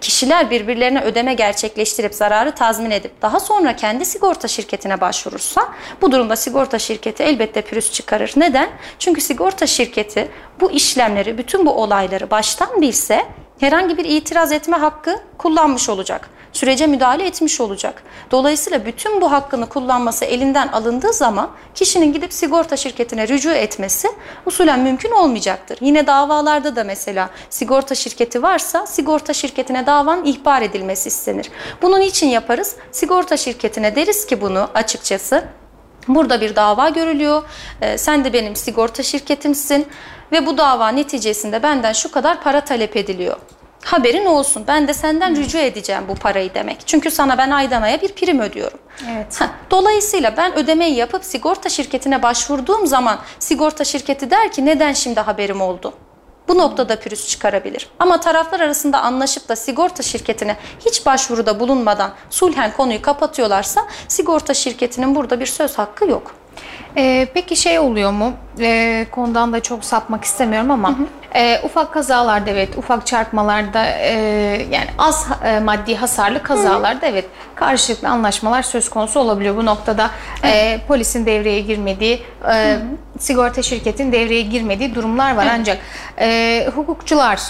kişiler 0.00 0.50
birbirlerine 0.50 1.00
ödeme 1.02 1.34
gerçekleştirip 1.34 2.14
zararı 2.14 2.54
tazmin 2.54 2.90
edip 2.90 3.22
daha 3.22 3.40
sonra 3.40 3.76
kendi 3.76 4.04
sigorta 4.04 4.48
şirketine 4.48 5.00
başvurursa 5.00 5.68
bu 6.02 6.12
durumda 6.12 6.36
sigorta 6.36 6.78
şirketi 6.78 7.22
elbette 7.22 7.62
pürüz 7.62 7.92
çıkarır. 7.92 8.32
Neden? 8.36 8.70
Çünkü 8.98 9.20
sigorta 9.20 9.66
şirketi 9.66 10.28
bu 10.60 10.70
işlemleri, 10.70 11.38
bütün 11.38 11.66
bu 11.66 11.72
olayları 11.72 12.30
baştan 12.30 12.80
bilse 12.80 13.26
herhangi 13.60 13.98
bir 13.98 14.04
itiraz 14.04 14.52
etme 14.52 14.76
hakkı 14.76 15.20
kullanmış 15.38 15.88
olacak 15.88 16.30
sürece 16.52 16.86
müdahale 16.86 17.26
etmiş 17.26 17.60
olacak. 17.60 18.02
Dolayısıyla 18.30 18.86
bütün 18.86 19.20
bu 19.20 19.32
hakkını 19.32 19.68
kullanması 19.68 20.24
elinden 20.24 20.68
alındığı 20.68 21.12
zaman 21.12 21.50
kişinin 21.74 22.12
gidip 22.12 22.32
sigorta 22.32 22.76
şirketine 22.76 23.28
rücu 23.28 23.50
etmesi 23.50 24.08
usulen 24.46 24.80
mümkün 24.80 25.10
olmayacaktır. 25.10 25.78
Yine 25.80 26.06
davalarda 26.06 26.76
da 26.76 26.84
mesela 26.84 27.30
sigorta 27.50 27.94
şirketi 27.94 28.42
varsa 28.42 28.86
sigorta 28.86 29.32
şirketine 29.32 29.86
davan 29.86 30.24
ihbar 30.24 30.62
edilmesi 30.62 31.08
istenir. 31.08 31.50
Bunun 31.82 32.00
için 32.00 32.26
yaparız? 32.26 32.76
Sigorta 32.92 33.36
şirketine 33.36 33.96
deriz 33.96 34.26
ki 34.26 34.40
bunu 34.40 34.68
açıkçası 34.74 35.44
Burada 36.08 36.40
bir 36.40 36.56
dava 36.56 36.88
görülüyor. 36.88 37.42
Ee, 37.82 37.98
sen 37.98 38.24
de 38.24 38.32
benim 38.32 38.56
sigorta 38.56 39.02
şirketimsin 39.02 39.86
ve 40.32 40.46
bu 40.46 40.58
dava 40.58 40.88
neticesinde 40.88 41.62
benden 41.62 41.92
şu 41.92 42.10
kadar 42.10 42.42
para 42.42 42.60
talep 42.60 42.96
ediliyor 42.96 43.36
haberin 43.84 44.26
olsun. 44.26 44.64
Ben 44.68 44.88
de 44.88 44.94
senden 44.94 45.36
rücu 45.36 45.58
edeceğim 45.58 46.02
bu 46.08 46.14
parayı 46.14 46.54
demek. 46.54 46.78
Çünkü 46.86 47.10
sana 47.10 47.38
ben 47.38 47.50
aydan 47.50 47.82
aya 47.82 48.00
bir 48.00 48.12
prim 48.12 48.40
ödüyorum. 48.40 48.78
Evet. 49.12 49.40
Dolayısıyla 49.70 50.36
ben 50.36 50.58
ödemeyi 50.58 50.94
yapıp 50.96 51.24
sigorta 51.24 51.68
şirketine 51.68 52.22
başvurduğum 52.22 52.86
zaman 52.86 53.18
sigorta 53.38 53.84
şirketi 53.84 54.30
der 54.30 54.52
ki 54.52 54.66
neden 54.66 54.92
şimdi 54.92 55.20
haberim 55.20 55.60
oldu? 55.60 55.92
Bu 56.48 56.58
noktada 56.58 57.00
pürüz 57.00 57.28
çıkarabilir. 57.28 57.90
Ama 57.98 58.20
taraflar 58.20 58.60
arasında 58.60 59.00
anlaşıp 59.00 59.48
da 59.48 59.56
sigorta 59.56 60.02
şirketine 60.02 60.56
hiç 60.86 61.06
başvuruda 61.06 61.60
bulunmadan 61.60 62.12
sulhen 62.30 62.72
konuyu 62.72 63.02
kapatıyorlarsa 63.02 63.86
sigorta 64.08 64.54
şirketinin 64.54 65.14
burada 65.14 65.40
bir 65.40 65.46
söz 65.46 65.78
hakkı 65.78 66.06
yok. 66.06 66.34
Ee, 66.96 67.28
peki 67.34 67.56
şey 67.56 67.78
oluyor 67.78 68.10
mu? 68.12 68.32
Ee, 68.60 69.06
konudan 69.10 69.52
da 69.52 69.60
çok 69.60 69.84
sapmak 69.84 70.24
istemiyorum 70.24 70.70
ama 70.70 70.88
hı 70.88 70.92
hı. 70.92 71.06
E, 71.34 71.60
ufak 71.64 71.92
kazalarda 71.92 72.50
evet, 72.50 72.78
ufak 72.78 73.06
çarpmalarda 73.06 73.86
e, 73.86 74.12
yani 74.70 74.86
az 74.98 75.26
e, 75.44 75.60
maddi 75.60 75.96
hasarlı 75.96 76.42
kazalarda 76.42 77.06
hı 77.06 77.10
hı. 77.10 77.10
evet 77.10 77.24
karşılıklı 77.54 78.08
anlaşmalar 78.08 78.62
söz 78.62 78.90
konusu 78.90 79.20
olabiliyor. 79.20 79.56
Bu 79.56 79.66
noktada 79.66 80.10
e, 80.44 80.80
polisin 80.88 81.26
devreye 81.26 81.60
girmediği, 81.60 82.22
e, 82.52 82.76
sigorta 83.18 83.62
şirketin 83.62 84.12
devreye 84.12 84.42
girmediği 84.42 84.94
durumlar 84.94 85.36
var. 85.36 85.46
Hı. 85.46 85.50
Ancak 85.52 85.78
e, 86.18 86.68
hukukçular 86.74 87.40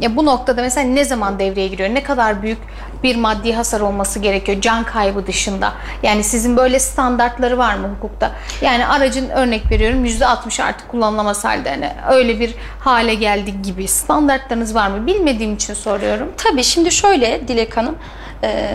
ya 0.00 0.16
bu 0.16 0.26
noktada 0.26 0.62
mesela 0.62 0.86
ne 0.86 1.04
zaman 1.04 1.38
devreye 1.38 1.68
giriyor? 1.68 1.88
Ne 1.94 2.02
kadar 2.02 2.42
büyük 2.42 2.58
bir 3.02 3.16
maddi 3.16 3.52
hasar 3.52 3.80
olması 3.80 4.18
gerekiyor 4.18 4.60
can 4.60 4.84
kaybı 4.84 5.26
dışında? 5.26 5.72
Yani 6.02 6.24
sizin 6.24 6.56
böyle 6.56 6.78
standartları 6.78 7.58
var 7.58 7.74
mı 7.74 7.88
hukukta? 7.96 8.30
Yani 8.60 8.86
aracın 8.86 9.28
örnek 9.28 9.70
veriyorum 9.70 10.06
%60 10.06 10.62
artık 10.62 10.88
kullanılamaz 10.88 11.44
halde 11.44 11.70
hani 11.70 11.92
öyle 12.10 12.40
bir 12.40 12.54
hale 12.80 13.14
geldik 13.14 13.64
gibi 13.64 13.88
standartlarınız 13.88 14.74
var 14.74 14.88
mı? 14.88 15.06
Bilmediğim 15.06 15.54
için 15.54 15.74
soruyorum. 15.74 16.32
Tabii 16.36 16.64
şimdi 16.64 16.90
şöyle 16.90 17.48
Dilek 17.48 17.76
Hanım 17.76 17.98
e, 18.42 18.72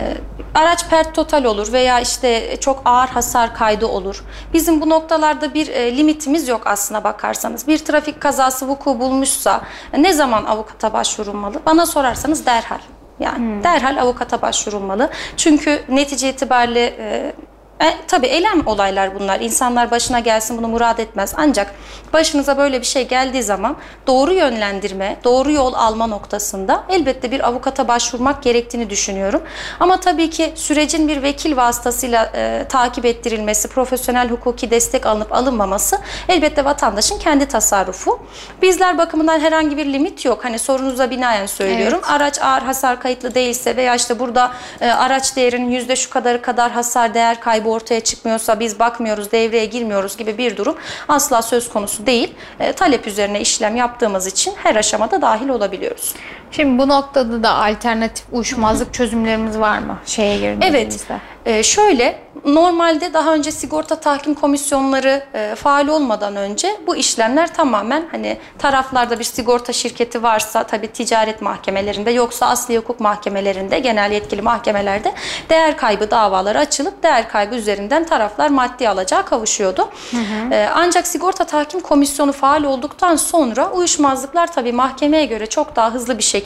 araç 0.54 0.88
pert 0.88 1.14
total 1.14 1.44
olur 1.44 1.72
veya 1.72 2.00
işte 2.00 2.56
çok 2.60 2.82
ağır 2.84 3.08
hasar 3.08 3.54
kaydı 3.54 3.86
olur. 3.86 4.24
Bizim 4.52 4.80
bu 4.80 4.90
noktalarda 4.90 5.54
bir 5.54 5.68
e, 5.68 5.96
limitimiz 5.96 6.48
yok 6.48 6.66
aslına 6.66 7.04
bakarsanız. 7.04 7.68
Bir 7.68 7.78
trafik 7.78 8.20
kazası 8.20 8.68
vuku 8.68 9.00
bulmuşsa 9.00 9.60
ne 9.98 10.12
zaman 10.12 10.44
avukata 10.44 10.92
başvurulmalı? 10.92 11.60
Bana 11.66 11.86
sorarsanız 11.86 12.46
derhal. 12.46 12.78
Yani 13.20 13.38
hmm. 13.38 13.64
derhal 13.64 13.96
avukata 13.96 14.42
başvurulmalı. 14.42 15.10
Çünkü 15.36 15.82
netice 15.88 16.30
itibariyle 16.30 16.96
e, 16.98 17.32
e, 17.80 17.94
tabii 18.08 18.26
elem 18.26 18.66
olaylar 18.66 19.20
bunlar. 19.20 19.40
İnsanlar 19.40 19.90
başına 19.90 20.20
gelsin 20.20 20.58
bunu 20.58 20.68
murad 20.68 20.98
etmez. 20.98 21.34
Ancak 21.36 21.74
başınıza 22.12 22.58
böyle 22.58 22.80
bir 22.80 22.86
şey 22.86 23.08
geldiği 23.08 23.42
zaman 23.42 23.76
doğru 24.06 24.32
yönlendirme, 24.32 25.16
doğru 25.24 25.52
yol 25.52 25.74
alma 25.74 26.06
noktasında 26.06 26.84
elbette 26.88 27.30
bir 27.30 27.48
avukata 27.48 27.88
başvurmak 27.88 28.42
gerektiğini 28.42 28.90
düşünüyorum. 28.90 29.42
Ama 29.80 30.00
tabii 30.00 30.30
ki 30.30 30.52
sürecin 30.54 31.08
bir 31.08 31.22
vekil 31.22 31.56
vasıtasıyla 31.56 32.32
e, 32.34 32.64
takip 32.68 33.04
ettirilmesi, 33.04 33.68
profesyonel 33.68 34.28
hukuki 34.28 34.70
destek 34.70 35.06
alınıp 35.06 35.32
alınmaması 35.32 35.98
elbette 36.28 36.64
vatandaşın 36.64 37.18
kendi 37.18 37.48
tasarrufu. 37.48 38.26
Bizler 38.62 38.98
bakımından 38.98 39.40
herhangi 39.40 39.76
bir 39.76 39.86
limit 39.92 40.24
yok. 40.24 40.44
Hani 40.44 40.58
sorunuza 40.58 41.10
binaen 41.10 41.46
söylüyorum. 41.46 42.00
Evet. 42.02 42.10
Araç 42.10 42.42
ağır 42.42 42.62
hasar 42.62 43.00
kayıtlı 43.00 43.34
değilse 43.34 43.76
veya 43.76 43.94
işte 43.94 44.18
burada 44.18 44.52
e, 44.80 44.90
araç 44.90 45.36
değerinin 45.36 45.70
yüzde 45.70 45.96
şu 45.96 46.10
kadarı 46.10 46.42
kadar 46.42 46.70
hasar 46.70 47.14
değer 47.14 47.40
kaybı 47.40 47.65
kaybı 47.66 47.70
ortaya 47.70 48.00
çıkmıyorsa 48.00 48.60
biz 48.60 48.78
bakmıyoruz, 48.78 49.32
devreye 49.32 49.66
girmiyoruz 49.66 50.16
gibi 50.16 50.38
bir 50.38 50.56
durum 50.56 50.76
asla 51.08 51.42
söz 51.42 51.68
konusu 51.68 52.06
değil. 52.06 52.34
E, 52.60 52.72
talep 52.72 53.06
üzerine 53.06 53.40
işlem 53.40 53.76
yaptığımız 53.76 54.26
için 54.26 54.54
her 54.62 54.76
aşamada 54.76 55.22
dahil 55.22 55.48
olabiliyoruz. 55.48 56.14
Şimdi 56.50 56.82
bu 56.82 56.88
noktada 56.88 57.42
da 57.42 57.54
alternatif 57.54 58.26
uyuşmazlık 58.32 58.94
çözümlerimiz 58.94 59.58
var 59.58 59.78
mı 59.78 59.98
şeye 60.06 60.36
girdiğimizde? 60.36 61.14
Evet. 61.46 61.58
E, 61.58 61.62
şöyle 61.62 62.18
normalde 62.44 63.12
daha 63.12 63.34
önce 63.34 63.52
sigorta 63.52 64.00
tahkim 64.00 64.34
komisyonları 64.34 65.22
e, 65.34 65.54
faal 65.54 65.88
olmadan 65.88 66.36
önce 66.36 66.76
bu 66.86 66.96
işlemler 66.96 67.54
tamamen 67.54 68.04
hani 68.10 68.38
taraflarda 68.58 69.18
bir 69.18 69.24
sigorta 69.24 69.72
şirketi 69.72 70.22
varsa 70.22 70.62
tabii 70.62 70.86
ticaret 70.86 71.42
mahkemelerinde 71.42 72.10
yoksa 72.10 72.46
asli 72.46 72.76
hukuk 72.78 73.00
mahkemelerinde 73.00 73.78
genel 73.78 74.12
yetkili 74.12 74.42
mahkemelerde 74.42 75.12
değer 75.50 75.76
kaybı 75.76 76.10
davaları 76.10 76.58
açılıp 76.58 77.02
değer 77.02 77.28
kaybı 77.28 77.54
üzerinden 77.54 78.06
taraflar 78.06 78.48
maddi 78.48 78.88
alacağı 78.88 79.24
kavuşuyordu. 79.24 79.88
Hı 80.10 80.16
hı. 80.16 80.54
E, 80.54 80.68
ancak 80.74 81.06
sigorta 81.06 81.44
tahkim 81.44 81.80
komisyonu 81.80 82.32
faal 82.32 82.64
olduktan 82.64 83.16
sonra 83.16 83.70
uyuşmazlıklar 83.70 84.52
tabii 84.52 84.72
mahkemeye 84.72 85.24
göre 85.24 85.46
çok 85.46 85.76
daha 85.76 85.94
hızlı 85.94 86.18
bir 86.18 86.22
şekilde 86.22 86.45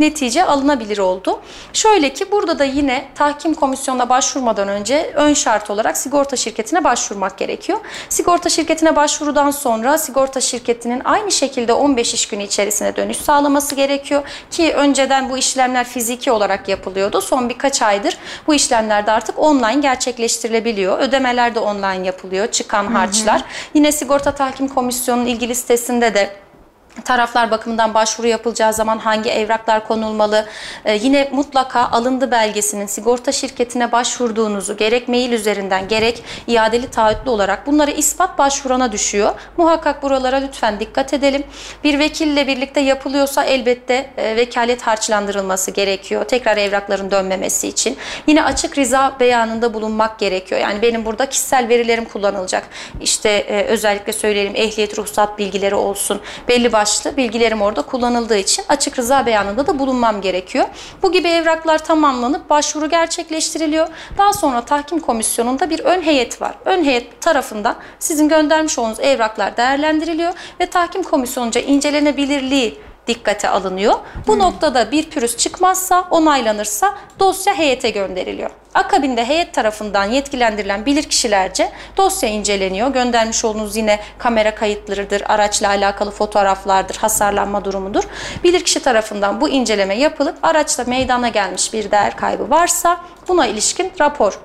netice 0.00 0.44
alınabilir 0.44 0.98
oldu. 0.98 1.40
Şöyle 1.72 2.12
ki 2.12 2.30
burada 2.30 2.58
da 2.58 2.64
yine 2.64 3.08
tahkim 3.14 3.54
komisyonuna 3.54 4.08
başvurmadan 4.08 4.68
önce 4.68 5.12
ön 5.14 5.34
şart 5.34 5.70
olarak 5.70 5.96
sigorta 5.96 6.36
şirketine 6.36 6.84
başvurmak 6.84 7.38
gerekiyor. 7.38 7.78
Sigorta 8.08 8.48
şirketine 8.48 8.96
başvurudan 8.96 9.50
sonra 9.50 9.98
sigorta 9.98 10.40
şirketinin 10.40 11.02
aynı 11.04 11.32
şekilde 11.32 11.72
15 11.72 12.14
iş 12.14 12.28
günü 12.28 12.42
içerisinde 12.42 12.96
dönüş 12.96 13.16
sağlaması 13.16 13.74
gerekiyor 13.74 14.22
ki 14.50 14.72
önceden 14.72 15.30
bu 15.30 15.38
işlemler 15.38 15.84
fiziki 15.84 16.32
olarak 16.32 16.68
yapılıyordu. 16.68 17.20
Son 17.20 17.48
birkaç 17.48 17.82
aydır 17.82 18.18
bu 18.46 18.54
işlemler 18.54 19.06
de 19.06 19.10
artık 19.12 19.38
online 19.38 19.80
gerçekleştirilebiliyor. 19.80 20.98
Ödemeler 20.98 21.54
de 21.54 21.58
online 21.60 22.06
yapılıyor. 22.06 22.46
Çıkan 22.46 22.86
harçlar. 22.86 23.40
Hı 23.40 23.44
hı. 23.44 23.48
Yine 23.74 23.92
sigorta 23.92 24.34
tahkim 24.34 24.68
komisyonunun 24.68 25.26
ilgili 25.26 25.54
sitesinde 25.54 26.14
de 26.14 26.45
taraflar 27.04 27.50
bakımından 27.50 27.94
başvuru 27.94 28.26
yapılacağı 28.26 28.72
zaman 28.72 28.98
hangi 28.98 29.30
evraklar 29.30 29.86
konulmalı? 29.86 30.46
Ee, 30.84 30.94
yine 30.94 31.28
mutlaka 31.32 31.80
alındı 31.80 32.30
belgesinin 32.30 32.86
sigorta 32.86 33.32
şirketine 33.32 33.92
başvurduğunuzu 33.92 34.76
gerek 34.76 35.08
mail 35.08 35.32
üzerinden 35.32 35.88
gerek 35.88 36.24
iadeli 36.46 36.90
taahhütlü 36.90 37.30
olarak 37.30 37.66
bunları 37.66 37.90
ispat 37.90 38.38
başvurana 38.38 38.92
düşüyor. 38.92 39.34
Muhakkak 39.56 40.02
buralara 40.02 40.36
lütfen 40.36 40.80
dikkat 40.80 41.12
edelim. 41.12 41.44
Bir 41.84 41.98
vekille 41.98 42.46
birlikte 42.46 42.80
yapılıyorsa 42.80 43.44
elbette 43.44 44.10
e, 44.16 44.36
vekalet 44.36 44.82
harçlandırılması 44.82 45.70
gerekiyor. 45.70 46.24
Tekrar 46.24 46.56
evrakların 46.56 47.10
dönmemesi 47.10 47.68
için. 47.68 47.96
Yine 48.26 48.44
açık 48.44 48.78
rıza 48.78 49.16
beyanında 49.20 49.74
bulunmak 49.74 50.18
gerekiyor. 50.18 50.60
Yani 50.60 50.82
benim 50.82 51.04
burada 51.04 51.28
kişisel 51.28 51.68
verilerim 51.68 52.04
kullanılacak. 52.04 52.68
İşte 53.00 53.28
e, 53.28 53.64
özellikle 53.64 54.12
söyleyelim 54.12 54.56
ehliyet 54.56 54.98
ruhsat 54.98 55.38
bilgileri 55.38 55.74
olsun. 55.74 56.20
Belli 56.48 56.72
baş 56.72 56.85
başlı 56.86 57.16
bilgilerim 57.16 57.62
orada 57.62 57.82
kullanıldığı 57.82 58.36
için 58.36 58.64
açık 58.68 58.98
rıza 58.98 59.26
beyanında 59.26 59.66
da 59.66 59.78
bulunmam 59.78 60.20
gerekiyor. 60.20 60.64
Bu 61.02 61.12
gibi 61.12 61.28
evraklar 61.28 61.84
tamamlanıp 61.84 62.50
başvuru 62.50 62.90
gerçekleştiriliyor. 62.90 63.88
Daha 64.18 64.32
sonra 64.32 64.60
tahkim 64.60 65.00
komisyonunda 65.00 65.70
bir 65.70 65.80
ön 65.80 66.02
heyet 66.02 66.42
var. 66.42 66.54
Ön 66.64 66.84
heyet 66.84 67.20
tarafından 67.20 67.76
sizin 67.98 68.28
göndermiş 68.28 68.78
olduğunuz 68.78 69.00
evraklar 69.00 69.56
değerlendiriliyor 69.56 70.32
ve 70.60 70.66
tahkim 70.66 71.02
komisyonunca 71.02 71.60
incelenebilirliği 71.60 72.78
dikkate 73.06 73.48
alınıyor. 73.48 73.94
Bu 74.26 74.32
hmm. 74.32 74.40
noktada 74.40 74.90
bir 74.90 75.10
pürüz 75.10 75.36
çıkmazsa, 75.36 76.08
onaylanırsa 76.10 76.94
dosya 77.18 77.54
heyete 77.54 77.90
gönderiliyor. 77.90 78.50
Akabinde 78.74 79.24
heyet 79.24 79.54
tarafından 79.54 80.04
yetkilendirilen 80.04 80.86
bilirkişilerce 80.86 81.72
dosya 81.96 82.28
inceleniyor. 82.28 82.88
Göndermiş 82.88 83.44
olduğunuz 83.44 83.76
yine 83.76 84.00
kamera 84.18 84.54
kayıtlarıdır, 84.54 85.22
araçla 85.26 85.68
alakalı 85.68 86.10
fotoğraflardır, 86.10 86.96
hasarlanma 86.96 87.64
durumudur. 87.64 88.04
Bilirkişi 88.44 88.82
tarafından 88.82 89.40
bu 89.40 89.48
inceleme 89.48 89.94
yapılıp 89.94 90.36
araçla 90.42 90.84
meydana 90.84 91.28
gelmiş 91.28 91.72
bir 91.72 91.90
değer 91.90 92.16
kaybı 92.16 92.50
varsa 92.50 93.00
buna 93.28 93.46
ilişkin 93.46 93.92
rapor 94.00 94.40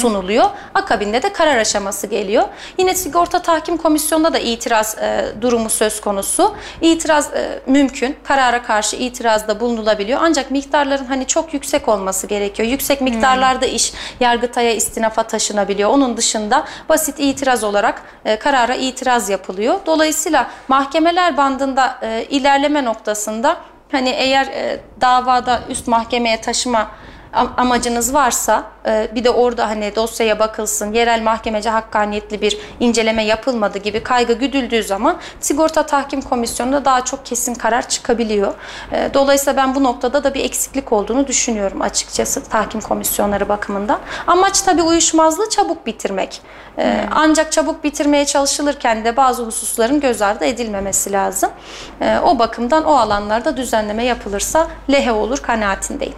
sunuluyor. 0.00 0.50
Akabinde 0.74 1.22
de 1.22 1.32
karar 1.32 1.56
aşaması 1.56 2.06
geliyor. 2.06 2.44
Yine 2.78 2.94
sigorta 2.94 3.42
tahkim 3.42 3.76
komisyonunda 3.76 4.32
da 4.32 4.38
itiraz 4.38 4.98
e, 4.98 5.32
durumu 5.40 5.70
söz 5.70 6.00
konusu. 6.00 6.54
İtiraz 6.80 7.34
e, 7.34 7.60
mümkün. 7.66 8.16
Karara 8.24 8.62
karşı 8.62 8.96
itirazda 8.96 9.60
bulunulabiliyor. 9.60 10.20
Ancak 10.22 10.50
miktarların 10.50 11.04
hani 11.04 11.26
çok 11.26 11.54
yüksek 11.54 11.88
olması 11.88 12.26
gerekiyor. 12.26 12.68
Yüksek 12.68 13.00
miktarlarda 13.00 13.66
iş 13.66 13.92
yargıtaya 14.20 14.74
istinafa 14.74 15.22
taşınabiliyor. 15.22 15.90
Onun 15.90 16.16
dışında 16.16 16.64
basit 16.88 17.14
itiraz 17.18 17.64
olarak 17.64 18.02
e, 18.24 18.38
karara 18.38 18.74
itiraz 18.74 19.28
yapılıyor. 19.28 19.80
Dolayısıyla 19.86 20.50
mahkemeler 20.68 21.36
bandında 21.36 21.98
e, 22.02 22.26
ilerleme 22.30 22.84
noktasında 22.84 23.56
hani 23.92 24.08
eğer 24.08 24.46
e, 24.46 24.80
davada 25.00 25.60
üst 25.68 25.88
mahkemeye 25.88 26.40
taşıma 26.40 26.90
amacınız 27.34 28.14
varsa 28.14 28.64
e, 28.86 29.08
bir 29.14 29.24
de 29.24 29.30
orada 29.30 29.68
hani 29.68 29.96
dosyaya 29.96 30.38
bakılsın, 30.38 30.92
yerel 30.92 31.22
mahkemece 31.22 31.70
hakkaniyetli 31.70 32.40
bir 32.40 32.58
inceleme 32.80 33.24
yapılmadı 33.24 33.78
gibi 33.78 34.02
kaygı 34.02 34.32
güdüldüğü 34.32 34.82
zaman 34.82 35.16
sigorta 35.40 35.86
tahkim 35.86 36.22
komisyonunda 36.22 36.84
daha 36.84 37.04
çok 37.04 37.26
kesin 37.26 37.54
karar 37.54 37.88
çıkabiliyor. 37.88 38.54
E, 38.92 39.10
dolayısıyla 39.14 39.56
ben 39.56 39.74
bu 39.74 39.84
noktada 39.84 40.24
da 40.24 40.34
bir 40.34 40.44
eksiklik 40.44 40.92
olduğunu 40.92 41.26
düşünüyorum 41.26 41.82
açıkçası 41.82 42.44
tahkim 42.48 42.80
komisyonları 42.80 43.48
bakımından. 43.48 43.98
Amaç 44.26 44.60
tabii 44.60 44.82
uyuşmazlığı 44.82 45.50
çabuk 45.50 45.86
bitirmek. 45.86 46.42
E, 46.78 46.82
hmm. 46.82 47.08
Ancak 47.14 47.52
çabuk 47.52 47.84
bitirmeye 47.84 48.24
çalışılırken 48.24 49.04
de 49.04 49.16
bazı 49.16 49.44
hususların 49.44 50.00
göz 50.00 50.22
ardı 50.22 50.44
edilmemesi 50.44 51.12
lazım. 51.12 51.50
O 52.24 52.38
bakımdan 52.38 52.84
o 52.84 52.94
alanlarda 52.94 53.56
düzenleme 53.56 54.04
yapılırsa 54.04 54.66
lehe 54.90 55.12
olur 55.12 55.38
kanaatindeyim. 55.38 56.14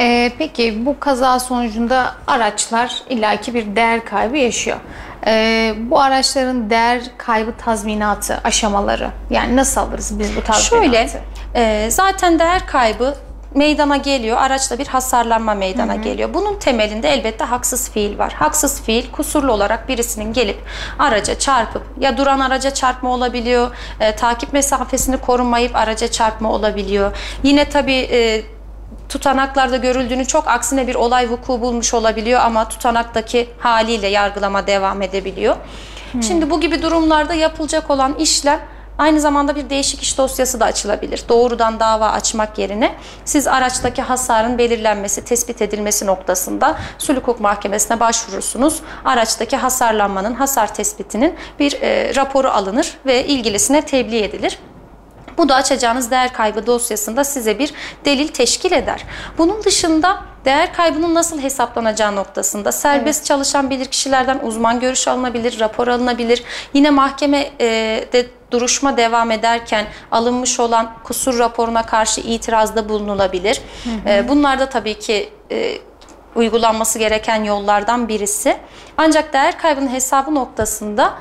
Ee, 0.00 0.32
peki 0.38 0.86
bu 0.86 1.00
kaza 1.00 1.38
sonucunda 1.38 2.14
araçlar 2.26 3.02
illaki 3.08 3.54
bir 3.54 3.76
değer 3.76 4.04
kaybı 4.04 4.36
yaşıyor. 4.36 4.76
Ee, 5.26 5.74
bu 5.78 6.00
araçların 6.00 6.70
değer 6.70 7.02
kaybı 7.18 7.52
tazminatı 7.64 8.40
aşamaları 8.44 9.10
yani 9.30 9.56
nasıl 9.56 9.80
alırız 9.80 10.18
biz 10.18 10.36
bu 10.36 10.42
tazminatı? 10.44 10.84
Şöyle 10.84 11.08
e, 11.54 11.90
zaten 11.90 12.38
değer 12.38 12.66
kaybı 12.66 13.14
meydana 13.54 13.96
geliyor. 13.96 14.36
Araçta 14.38 14.78
bir 14.78 14.86
hasarlanma 14.86 15.54
meydana 15.54 15.94
hı 15.94 15.98
hı. 15.98 16.02
geliyor. 16.02 16.34
Bunun 16.34 16.58
temelinde 16.58 17.08
elbette 17.08 17.44
haksız 17.44 17.90
fiil 17.90 18.18
var. 18.18 18.32
Haksız 18.32 18.82
fiil 18.82 19.10
kusurlu 19.12 19.52
olarak 19.52 19.88
birisinin 19.88 20.32
gelip 20.32 20.58
araca 20.98 21.38
çarpıp 21.38 21.82
ya 22.00 22.16
duran 22.16 22.40
araca 22.40 22.70
çarpma 22.70 23.10
olabiliyor. 23.10 23.70
E, 24.00 24.16
takip 24.16 24.52
mesafesini 24.52 25.16
korunmayıp 25.16 25.76
araca 25.76 26.08
çarpma 26.08 26.52
olabiliyor. 26.52 27.16
Yine 27.42 27.68
tabii 27.68 28.08
e, 28.12 28.42
tutanaklarda 29.12 29.76
görüldüğünü 29.76 30.26
çok 30.26 30.48
aksine 30.48 30.86
bir 30.86 30.94
olay 30.94 31.30
vuku 31.30 31.60
bulmuş 31.60 31.94
olabiliyor 31.94 32.40
ama 32.40 32.68
tutanaktaki 32.68 33.48
haliyle 33.58 34.08
yargılama 34.08 34.66
devam 34.66 35.02
edebiliyor. 35.02 35.56
Hmm. 36.12 36.22
Şimdi 36.22 36.50
bu 36.50 36.60
gibi 36.60 36.82
durumlarda 36.82 37.34
yapılacak 37.34 37.90
olan 37.90 38.14
işlem 38.14 38.60
Aynı 38.98 39.20
zamanda 39.20 39.56
bir 39.56 39.70
değişik 39.70 40.02
iş 40.02 40.18
dosyası 40.18 40.60
da 40.60 40.64
açılabilir. 40.64 41.24
Doğrudan 41.28 41.80
dava 41.80 42.08
açmak 42.10 42.58
yerine 42.58 42.94
siz 43.24 43.46
araçtaki 43.46 44.02
hasarın 44.02 44.58
belirlenmesi, 44.58 45.24
tespit 45.24 45.62
edilmesi 45.62 46.06
noktasında 46.06 46.78
sulh 46.98 47.16
hukuk 47.16 47.40
mahkemesine 47.40 48.00
başvurursunuz. 48.00 48.80
Araçtaki 49.04 49.56
hasarlanmanın, 49.56 50.34
hasar 50.34 50.74
tespitinin 50.74 51.34
bir 51.58 51.82
e, 51.82 52.14
raporu 52.14 52.48
alınır 52.48 52.98
ve 53.06 53.26
ilgilisine 53.26 53.82
tebliğ 53.82 54.24
edilir. 54.24 54.58
Bu 55.38 55.48
da 55.48 55.54
açacağınız 55.54 56.10
değer 56.10 56.32
kaybı 56.32 56.66
dosyasında 56.66 57.24
size 57.24 57.58
bir 57.58 57.74
delil 58.04 58.28
teşkil 58.28 58.72
eder. 58.72 59.04
Bunun 59.38 59.64
dışında 59.64 60.22
değer 60.44 60.74
kaybının 60.74 61.14
nasıl 61.14 61.40
hesaplanacağı 61.40 62.16
noktasında 62.16 62.72
serbest 62.72 63.18
evet. 63.18 63.26
çalışan 63.26 63.70
bilirkişilerden 63.70 64.40
uzman 64.42 64.80
görüş 64.80 65.08
alınabilir, 65.08 65.60
rapor 65.60 65.88
alınabilir. 65.88 66.44
Yine 66.74 66.90
mahkemede 66.90 68.26
duruşma 68.50 68.96
devam 68.96 69.30
ederken 69.30 69.86
alınmış 70.10 70.60
olan 70.60 70.92
kusur 71.04 71.38
raporuna 71.38 71.86
karşı 71.86 72.20
itirazda 72.20 72.88
bulunulabilir. 72.88 73.60
Hı 73.84 73.90
hı. 73.90 73.94
Ee, 74.08 74.28
bunlar 74.28 74.58
da 74.58 74.68
tabii 74.68 74.98
ki 74.98 75.32
e, 75.50 75.78
uygulanması 76.34 76.98
gereken 76.98 77.44
yollardan 77.44 78.08
birisi. 78.08 78.56
Ancak 78.96 79.32
değer 79.32 79.58
kaybının 79.58 79.88
hesabı 79.88 80.34
noktasında 80.34 81.14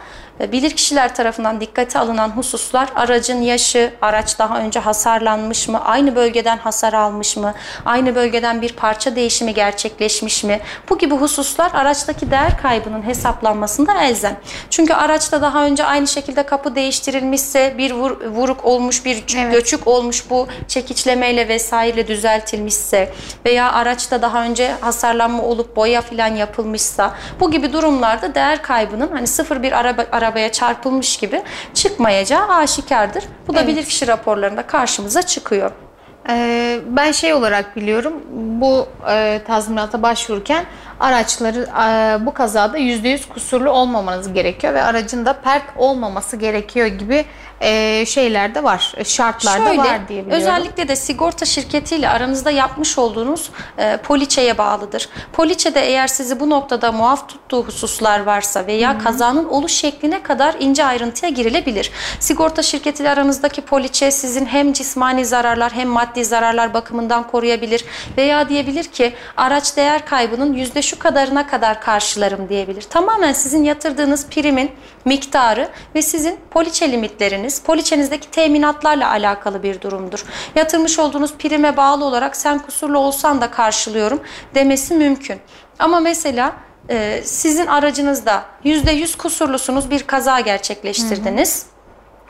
bilirkişiler 0.51 1.15
tarafından 1.15 1.61
dikkate 1.61 1.99
alınan 1.99 2.29
hususlar 2.29 2.89
aracın 2.95 3.41
yaşı, 3.41 3.93
araç 4.01 4.39
daha 4.39 4.59
önce 4.59 4.79
hasarlanmış 4.79 5.67
mı, 5.67 5.85
aynı 5.85 6.15
bölgeden 6.15 6.57
hasar 6.57 6.93
almış 6.93 7.37
mı, 7.37 7.53
aynı 7.85 8.15
bölgeden 8.15 8.61
bir 8.61 8.73
parça 8.73 9.15
değişimi 9.15 9.53
gerçekleşmiş 9.53 10.43
mi? 10.43 10.59
Bu 10.89 10.97
gibi 10.97 11.15
hususlar 11.15 11.71
araçtaki 11.73 12.31
değer 12.31 12.57
kaybının 12.61 13.07
hesaplanmasında 13.07 14.03
elzem. 14.03 14.37
Çünkü 14.69 14.93
araçta 14.93 15.41
daha 15.41 15.65
önce 15.65 15.83
aynı 15.85 16.07
şekilde 16.07 16.43
kapı 16.43 16.75
değiştirilmişse, 16.75 17.75
bir 17.77 17.91
vur, 17.91 18.25
vuruk 18.25 18.65
olmuş, 18.65 19.05
bir 19.05 19.23
evet. 19.37 19.51
göçük 19.51 19.87
olmuş 19.87 20.29
bu 20.29 20.47
çekiçlemeyle 20.67 21.47
vesaire 21.47 22.07
düzeltilmişse 22.07 23.13
veya 23.45 23.71
araçta 23.71 24.21
daha 24.21 24.43
önce 24.43 24.71
hasarlanma 24.81 25.43
olup 25.43 25.75
boya 25.75 26.01
filan 26.01 26.35
yapılmışsa 26.35 27.15
bu 27.39 27.51
gibi 27.51 27.73
durumlarda 27.73 28.35
değer 28.35 28.61
kaybının 28.61 29.07
hani 29.11 29.27
sıfır 29.27 29.63
bir 29.63 29.71
araba, 29.71 30.05
araba 30.11 30.30
arabaya 30.31 30.51
çarpılmış 30.51 31.17
gibi 31.17 31.41
çıkmayacağı 31.73 32.47
aşikardır. 32.47 33.23
Bu 33.47 33.53
da 33.53 33.59
evet. 33.59 33.69
bilirkişi 33.69 34.07
raporlarında 34.07 34.67
karşımıza 34.67 35.21
çıkıyor. 35.21 35.71
Ee, 36.29 36.79
ben 36.89 37.11
şey 37.11 37.33
olarak 37.33 37.75
biliyorum 37.75 38.13
bu 38.61 38.87
e, 39.09 39.41
tazminata 39.47 40.01
başvururken 40.01 40.65
araçları 40.99 41.59
e, 41.61 42.25
bu 42.25 42.33
kazada 42.33 42.79
%100 42.79 43.29
kusurlu 43.29 43.69
olmamanız 43.69 44.33
gerekiyor 44.33 44.73
ve 44.73 44.83
aracın 44.83 45.25
da 45.25 45.33
pert 45.33 45.63
olmaması 45.77 46.37
gerekiyor 46.37 46.87
gibi 46.87 47.25
e, 47.61 48.05
şeyler 48.05 48.55
de 48.55 48.63
var, 48.63 48.93
şartlar 49.03 49.65
da 49.65 49.77
var 49.77 50.07
diye 50.07 50.25
biliyorum. 50.25 50.31
Özellikle 50.31 50.87
de 50.87 50.95
sigorta 50.95 51.45
şirketiyle 51.45 52.09
aranızda 52.09 52.51
yapmış 52.51 52.97
olduğunuz 52.97 53.49
e, 53.77 53.97
poliçeye 53.97 54.57
bağlıdır. 54.57 55.09
Poliçede 55.33 55.81
eğer 55.81 56.07
sizi 56.07 56.39
bu 56.39 56.49
noktada 56.49 56.91
muaf 56.91 57.29
tuttuğu 57.29 57.63
hususlar 57.63 58.19
varsa 58.19 58.67
veya 58.67 58.93
Hı-hı. 58.93 59.03
kazanın 59.03 59.49
oluş 59.49 59.71
şekline 59.71 60.23
kadar 60.23 60.55
ince 60.59 60.85
ayrıntıya 60.85 61.31
girilebilir. 61.31 61.91
Sigorta 62.19 62.63
şirketiyle 62.63 63.09
aranızdaki 63.09 63.61
poliçe 63.61 64.11
sizin 64.11 64.45
hem 64.45 64.73
cismani 64.73 65.25
zararlar 65.25 65.71
hem 65.71 65.89
maddi 65.89 66.25
zararlar 66.25 66.73
bakımından 66.73 67.27
koruyabilir 67.27 67.85
veya 68.17 68.49
diyebilir 68.49 68.83
ki 68.83 69.13
araç 69.37 69.77
değer 69.77 70.05
kaybının 70.05 70.53
yüzde 70.53 70.81
şu 70.81 70.99
kadarına 70.99 71.47
kadar 71.47 71.81
karşılarım 71.81 72.49
diyebilir. 72.49 72.81
Tamamen 72.81 73.33
sizin 73.33 73.63
yatırdığınız 73.63 74.27
primin 74.27 74.71
miktarı 75.05 75.69
ve 75.95 76.01
sizin 76.01 76.39
poliçe 76.51 76.91
limitleriniz, 76.91 77.50
poliçenizdeki 77.59 78.31
teminatlarla 78.31 79.09
alakalı 79.09 79.63
bir 79.63 79.81
durumdur. 79.81 80.25
Yatırmış 80.55 80.99
olduğunuz 80.99 81.33
prime 81.33 81.77
bağlı 81.77 82.05
olarak 82.05 82.35
sen 82.35 82.59
kusurlu 82.59 82.99
olsan 82.99 83.41
da 83.41 83.51
karşılıyorum 83.51 84.21
demesi 84.55 84.93
mümkün. 84.93 85.39
Ama 85.79 85.99
mesela 85.99 86.53
e, 86.89 87.21
sizin 87.25 87.67
aracınızda 87.67 88.43
%100 88.65 89.17
kusurlusunuz 89.17 89.89
bir 89.91 90.03
kaza 90.03 90.39
gerçekleştirdiniz. 90.39 91.63
Hı 91.63 91.67
hı. 91.67 91.80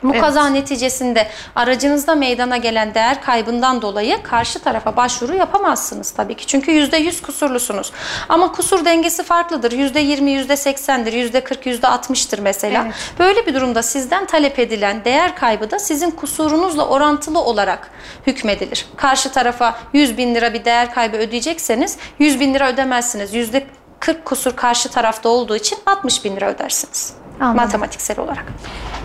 Bu 0.02 0.10
evet. 0.12 0.20
kaza 0.20 0.46
neticesinde 0.46 1.28
aracınızda 1.54 2.14
meydana 2.14 2.56
gelen 2.56 2.94
değer 2.94 3.22
kaybından 3.22 3.82
dolayı 3.82 4.22
karşı 4.22 4.58
tarafa 4.58 4.96
başvuru 4.96 5.34
yapamazsınız 5.34 6.10
tabii 6.10 6.34
ki. 6.34 6.46
Çünkü 6.46 6.70
%100 6.70 7.22
kusurlusunuz. 7.22 7.92
Ama 8.28 8.52
kusur 8.52 8.84
dengesi 8.84 9.22
farklıdır. 9.22 9.72
%20, 9.72 10.46
%80'dir, 10.46 11.12
%40, 11.12 11.80
%60'tır 11.80 12.40
mesela. 12.40 12.82
Evet. 12.84 12.94
Böyle 13.18 13.46
bir 13.46 13.54
durumda 13.54 13.82
sizden 13.82 14.26
talep 14.26 14.58
edilen 14.58 15.04
değer 15.04 15.36
kaybı 15.36 15.70
da 15.70 15.78
sizin 15.78 16.10
kusurunuzla 16.10 16.88
orantılı 16.88 17.40
olarak 17.40 17.90
hükmedilir. 18.26 18.86
Karşı 18.96 19.32
tarafa 19.32 19.78
100 19.92 20.18
bin 20.18 20.34
lira 20.34 20.54
bir 20.54 20.64
değer 20.64 20.94
kaybı 20.94 21.16
ödeyecekseniz 21.16 21.98
100 22.18 22.40
bin 22.40 22.54
lira 22.54 22.68
ödemezsiniz. 22.68 23.34
%40 23.34 23.62
kusur 24.24 24.56
karşı 24.56 24.88
tarafta 24.88 25.28
olduğu 25.28 25.56
için 25.56 25.78
60 25.86 26.24
bin 26.24 26.36
lira 26.36 26.50
ödersiniz. 26.50 27.21
Anladım. 27.42 27.56
Matematiksel 27.56 28.18
olarak. 28.18 28.44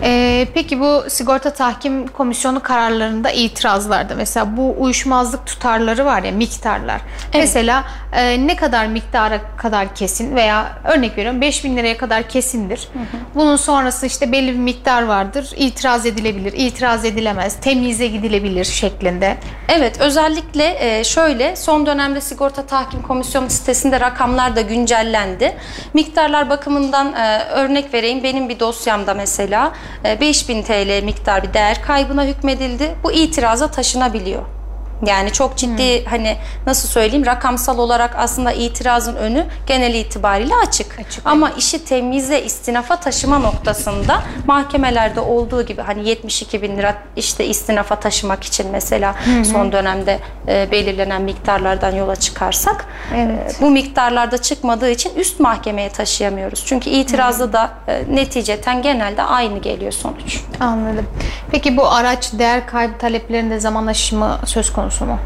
Ee, 0.02 0.46
peki 0.54 0.80
bu 0.80 1.04
sigorta 1.08 1.52
tahkim 1.52 2.06
komisyonu 2.06 2.62
kararlarında 2.62 3.30
itirazlarda 3.30 4.14
mesela 4.14 4.56
bu 4.56 4.74
uyuşmazlık 4.78 5.46
tutarları 5.46 6.04
var 6.04 6.22
ya 6.22 6.32
miktarlar. 6.32 7.00
Evet. 7.32 7.34
Mesela 7.34 7.84
e, 8.12 8.46
ne 8.46 8.56
kadar 8.56 8.86
miktara 8.86 9.40
kadar 9.56 9.94
kesin 9.94 10.36
veya 10.36 10.66
örnek 10.84 11.18
veriyorum 11.18 11.40
5000 11.40 11.76
liraya 11.76 11.96
kadar 11.96 12.28
kesindir. 12.28 12.88
Hı 12.92 12.98
hı. 12.98 13.20
Bunun 13.34 13.56
sonrası 13.56 14.06
işte 14.06 14.32
belli 14.32 14.52
bir 14.52 14.58
miktar 14.58 15.02
vardır. 15.02 15.50
İtiraz 15.56 16.06
edilebilir, 16.06 16.52
itiraz 16.56 17.04
edilemez, 17.04 17.56
temyize 17.60 18.06
gidilebilir 18.06 18.64
şeklinde. 18.64 19.36
Evet 19.68 20.00
özellikle 20.00 20.76
e, 20.80 21.04
şöyle 21.04 21.56
son 21.56 21.86
dönemde 21.86 22.20
sigorta 22.20 22.62
tahkim 22.66 23.02
komisyonu 23.02 23.50
sitesinde 23.50 24.00
rakamlar 24.00 24.56
da 24.56 24.60
güncellendi. 24.60 25.56
Miktarlar 25.94 26.50
bakımından 26.50 27.12
e, 27.12 27.44
örnek 27.44 27.94
vereyim. 27.94 28.22
Benim 28.28 28.48
bir 28.48 28.60
dosyamda 28.60 29.14
mesela 29.14 29.72
5000 30.04 30.62
TL 30.62 31.04
miktar 31.04 31.42
bir 31.42 31.54
değer 31.54 31.82
kaybına 31.82 32.24
hükmedildi. 32.24 32.94
Bu 33.04 33.12
itiraza 33.12 33.70
taşınabiliyor. 33.70 34.57
Yani 35.06 35.32
çok 35.32 35.56
ciddi 35.56 36.04
hani 36.04 36.36
nasıl 36.66 36.88
söyleyeyim 36.88 37.26
rakamsal 37.26 37.78
olarak 37.78 38.14
aslında 38.18 38.52
itirazın 38.52 39.16
önü 39.16 39.46
genel 39.66 39.94
itibariyle 39.94 40.54
açık. 40.66 40.98
Açık, 41.00 41.26
Ama 41.26 41.50
işi 41.50 41.84
temize, 41.84 42.42
istinafa 42.42 42.96
taşıma 42.96 43.38
noktasında 43.38 44.22
mahkemelerde 44.46 45.20
olduğu 45.20 45.62
gibi 45.62 45.82
hani 45.82 46.08
72 46.08 46.62
bin 46.62 46.76
lira 46.76 46.94
işte 47.16 47.46
istinafa 47.46 48.00
taşımak 48.00 48.44
için 48.44 48.66
mesela 48.72 49.14
son 49.52 49.72
dönemde 49.72 50.18
e, 50.48 50.68
belirlenen 50.70 51.22
miktarlardan 51.22 51.94
yola 51.94 52.16
çıkarsak 52.16 52.86
Evet. 53.16 53.56
e, 53.58 53.62
bu 53.64 53.70
miktarlarda 53.70 54.38
çıkmadığı 54.38 54.90
için 54.90 55.14
üst 55.16 55.40
mahkemeye 55.40 55.88
taşıyamıyoruz. 55.88 56.64
Çünkü 56.66 56.90
itirazda 56.90 57.52
da 57.52 57.70
e, 57.88 58.04
neticeten 58.10 58.82
genelde 58.82 59.22
aynı 59.22 59.58
geliyor 59.58 59.92
sonuç. 59.92 60.40
Anladım. 60.60 61.06
Peki 61.50 61.76
bu 61.76 61.88
araç 61.88 62.32
değer 62.32 62.66
kaybı 62.66 62.98
taleplerinde 62.98 63.60
zaman 63.60 63.86
aşımı 63.86 64.38
söz 64.46 64.72
konusu 64.72 64.87
mu? 65.04 65.18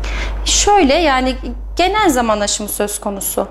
Şöyle 0.45 0.95
yani 0.95 1.37
genel 1.77 2.11
zaman 2.11 2.41
aşımı 2.41 2.69
söz 2.69 3.01
konusu. 3.01 3.49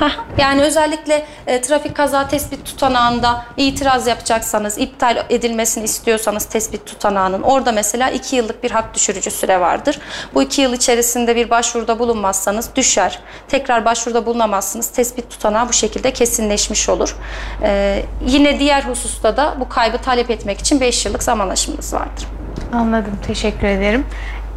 Hah, 0.00 0.12
yani 0.38 0.62
özellikle 0.62 1.26
e, 1.46 1.60
trafik 1.60 1.96
kaza 1.96 2.28
tespit 2.28 2.64
tutanağında 2.64 3.44
itiraz 3.56 4.06
yapacaksanız, 4.06 4.78
iptal 4.78 5.24
edilmesini 5.30 5.84
istiyorsanız 5.84 6.44
tespit 6.44 6.86
tutanağının 6.86 7.42
orada 7.42 7.72
mesela 7.72 8.10
iki 8.10 8.36
yıllık 8.36 8.62
bir 8.62 8.70
hak 8.70 8.94
düşürücü 8.94 9.30
süre 9.30 9.60
vardır. 9.60 9.98
Bu 10.34 10.42
iki 10.42 10.62
yıl 10.62 10.72
içerisinde 10.72 11.36
bir 11.36 11.50
başvuruda 11.50 11.98
bulunmazsanız 11.98 12.70
düşer. 12.76 13.18
Tekrar 13.48 13.84
başvuruda 13.84 14.26
bulunamazsınız. 14.26 14.90
Tespit 14.90 15.30
tutanağı 15.30 15.68
bu 15.68 15.72
şekilde 15.72 16.12
kesinleşmiş 16.12 16.88
olur. 16.88 17.16
E, 17.62 18.02
yine 18.26 18.58
diğer 18.58 18.82
hususta 18.82 19.36
da 19.36 19.56
bu 19.60 19.68
kaybı 19.68 19.98
talep 19.98 20.30
etmek 20.30 20.58
için 20.58 20.80
5 20.80 21.06
yıllık 21.06 21.22
zaman 21.22 21.48
aşımınız 21.48 21.94
vardır. 21.94 22.26
Anladım. 22.72 23.18
Teşekkür 23.26 23.66
ederim. 23.66 24.06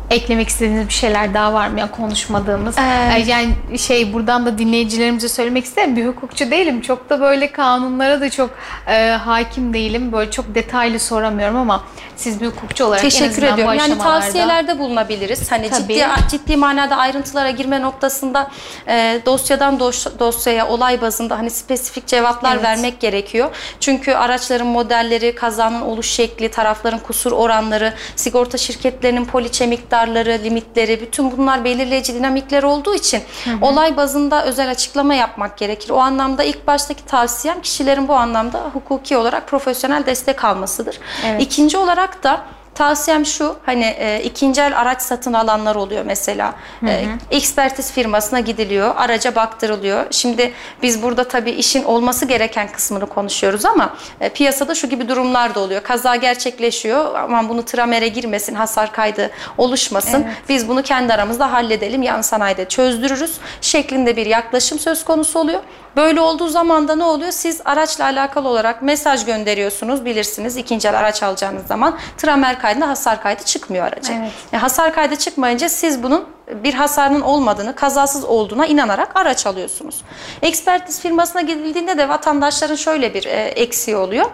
Eklemek 0.09 0.49
istediğiniz 0.49 0.87
bir 0.87 0.93
şeyler 0.93 1.33
daha 1.33 1.53
var 1.53 1.67
mı 1.67 1.79
ya 1.79 1.91
konuşmadığımız? 1.91 2.75
Ee, 2.77 3.23
yani 3.27 3.49
şey 3.77 4.13
buradan 4.13 4.45
da 4.45 4.57
dinleyicilerimize 4.57 5.29
söylemek 5.29 5.65
isterim. 5.65 5.95
Bir 5.95 6.05
hukukçu 6.07 6.51
değilim. 6.51 6.81
Çok 6.81 7.09
da 7.09 7.21
böyle 7.21 7.51
kanunlara 7.51 8.21
da 8.21 8.29
çok 8.29 8.49
e, 8.87 9.09
hakim 9.09 9.73
değilim. 9.73 10.11
Böyle 10.11 10.31
çok 10.31 10.55
detaylı 10.55 10.99
soramıyorum 10.99 11.55
ama 11.57 11.83
siz 12.15 12.41
bir 12.41 12.47
hukukçu 12.47 12.85
olarak 12.85 13.03
en 13.03 13.09
Teşekkür 13.09 13.41
bu 13.41 13.45
ediyorum. 13.45 13.73
Yani 13.73 13.93
aşamalarda- 13.93 14.03
tavsiyelerde 14.03 14.79
bulunabiliriz. 14.79 15.51
Hani 15.51 15.69
Tabii. 15.69 15.81
ciddi 15.93 16.05
ciddi 16.31 16.57
manada 16.57 16.95
ayrıntılara 16.95 17.49
girme 17.49 17.81
noktasında 17.81 18.51
e, 18.87 19.21
dosyadan 19.25 19.79
dos- 19.79 20.19
dosyaya 20.19 20.67
olay 20.67 21.01
bazında 21.01 21.37
hani 21.37 21.49
spesifik 21.49 22.07
cevaplar 22.07 22.53
Evet. 22.55 22.63
vermek 22.63 22.99
gerekiyor. 22.99 23.49
Çünkü 23.79 24.13
araçların 24.13 24.67
modelleri, 24.67 25.35
kazanın 25.35 25.81
oluş 25.81 26.07
şekli, 26.09 26.49
tarafların 26.51 26.99
kusur 26.99 27.31
oranları, 27.31 27.93
sigorta 28.15 28.57
şirketlerinin 28.57 29.25
poliçe 29.25 29.67
miktarları, 29.93 30.43
limitleri 30.43 31.01
bütün 31.01 31.37
bunlar 31.37 31.63
belirleyici 31.63 32.13
dinamikler 32.13 32.63
olduğu 32.63 32.95
için 32.95 33.21
olay 33.61 33.97
bazında 33.97 34.45
özel 34.45 34.71
açıklama 34.71 35.13
yapmak 35.13 35.57
gerekir. 35.57 35.89
O 35.89 35.97
anlamda 35.97 36.43
ilk 36.43 36.67
baştaki 36.67 37.05
tavsiyem 37.05 37.61
kişilerin 37.61 38.07
bu 38.07 38.13
anlamda 38.13 38.59
hukuki 38.73 39.17
olarak 39.17 39.47
profesyonel 39.47 40.05
destek 40.05 40.43
almasıdır. 40.43 40.99
Evet. 41.25 41.41
İkinci 41.41 41.77
olarak 41.77 42.23
da 42.23 42.41
tavsiyem 42.75 43.25
şu 43.25 43.55
hani 43.65 43.83
e, 43.83 44.21
ikinci 44.23 44.61
el 44.61 44.79
araç 44.81 45.01
satın 45.01 45.33
alanlar 45.33 45.75
oluyor 45.75 46.03
mesela. 46.05 46.55
E, 46.87 47.05
ekspertiz 47.31 47.91
firmasına 47.91 48.39
gidiliyor, 48.39 48.95
araca 48.97 49.35
baktırılıyor. 49.35 50.05
Şimdi 50.11 50.53
biz 50.81 51.03
burada 51.03 51.27
tabii 51.27 51.51
işin 51.51 51.83
olması 51.83 52.25
gereken 52.25 52.71
kısmını 52.71 53.05
konuşuyoruz 53.05 53.65
ama 53.65 53.93
e, 54.21 54.29
piyasada 54.29 54.75
şu 54.75 54.89
gibi 54.89 55.09
durumlar 55.09 55.55
da 55.55 55.59
oluyor. 55.59 55.83
Kaza 55.83 56.15
gerçekleşiyor 56.15 57.15
aman 57.15 57.49
bunu 57.49 57.65
tramere 57.65 58.07
girmesin, 58.07 58.55
hasar 58.55 58.91
kaydı 58.91 59.31
oluşmasın. 59.57 60.25
Biz 60.49 60.67
bunu 60.67 60.83
kendi 60.83 61.13
aramızda 61.13 61.51
halledelim, 61.51 62.01
yan 62.01 62.21
sanayide 62.21 62.65
çözdürürüz 62.65 63.37
şeklinde 63.61 64.15
bir 64.17 64.25
yaklaşım 64.25 64.79
söz 64.79 65.05
konusu 65.05 65.39
oluyor. 65.39 65.61
Böyle 65.95 66.21
olduğu 66.21 66.47
zaman 66.47 66.87
da 66.87 66.95
ne 66.95 67.03
oluyor? 67.03 67.31
Siz 67.31 67.61
araçla 67.65 68.05
alakalı 68.05 68.47
olarak 68.49 68.81
mesaj 68.81 69.25
gönderiyorsunuz 69.25 70.05
bilirsiniz 70.05 70.57
ikinci 70.57 70.87
el 70.87 70.99
araç 70.99 71.23
alacağınız 71.23 71.67
zaman 71.67 71.97
tramer 72.17 72.61
kaydında 72.63 72.87
hasar 72.87 73.21
kaydı 73.23 73.43
çıkmıyor 73.43 73.85
aracın. 73.85 74.13
Evet. 74.13 74.31
E, 74.53 74.57
hasar 74.57 74.93
kaydı 74.93 75.15
çıkmayınca 75.15 75.69
siz 75.69 76.03
bunun 76.03 76.25
bir 76.63 76.73
hasarının 76.73 77.21
olmadığını, 77.21 77.75
kazasız 77.75 78.23
olduğuna 78.23 78.65
inanarak 78.65 79.11
araç 79.15 79.45
alıyorsunuz. 79.45 80.01
Ekspertiz 80.41 81.01
firmasına 81.01 81.41
gidildiğinde 81.41 81.97
de 81.97 82.09
vatandaşların 82.09 82.75
şöyle 82.75 83.13
bir 83.13 83.25
e, 83.25 83.31
eksiği 83.41 83.97
oluyor. 83.97 84.25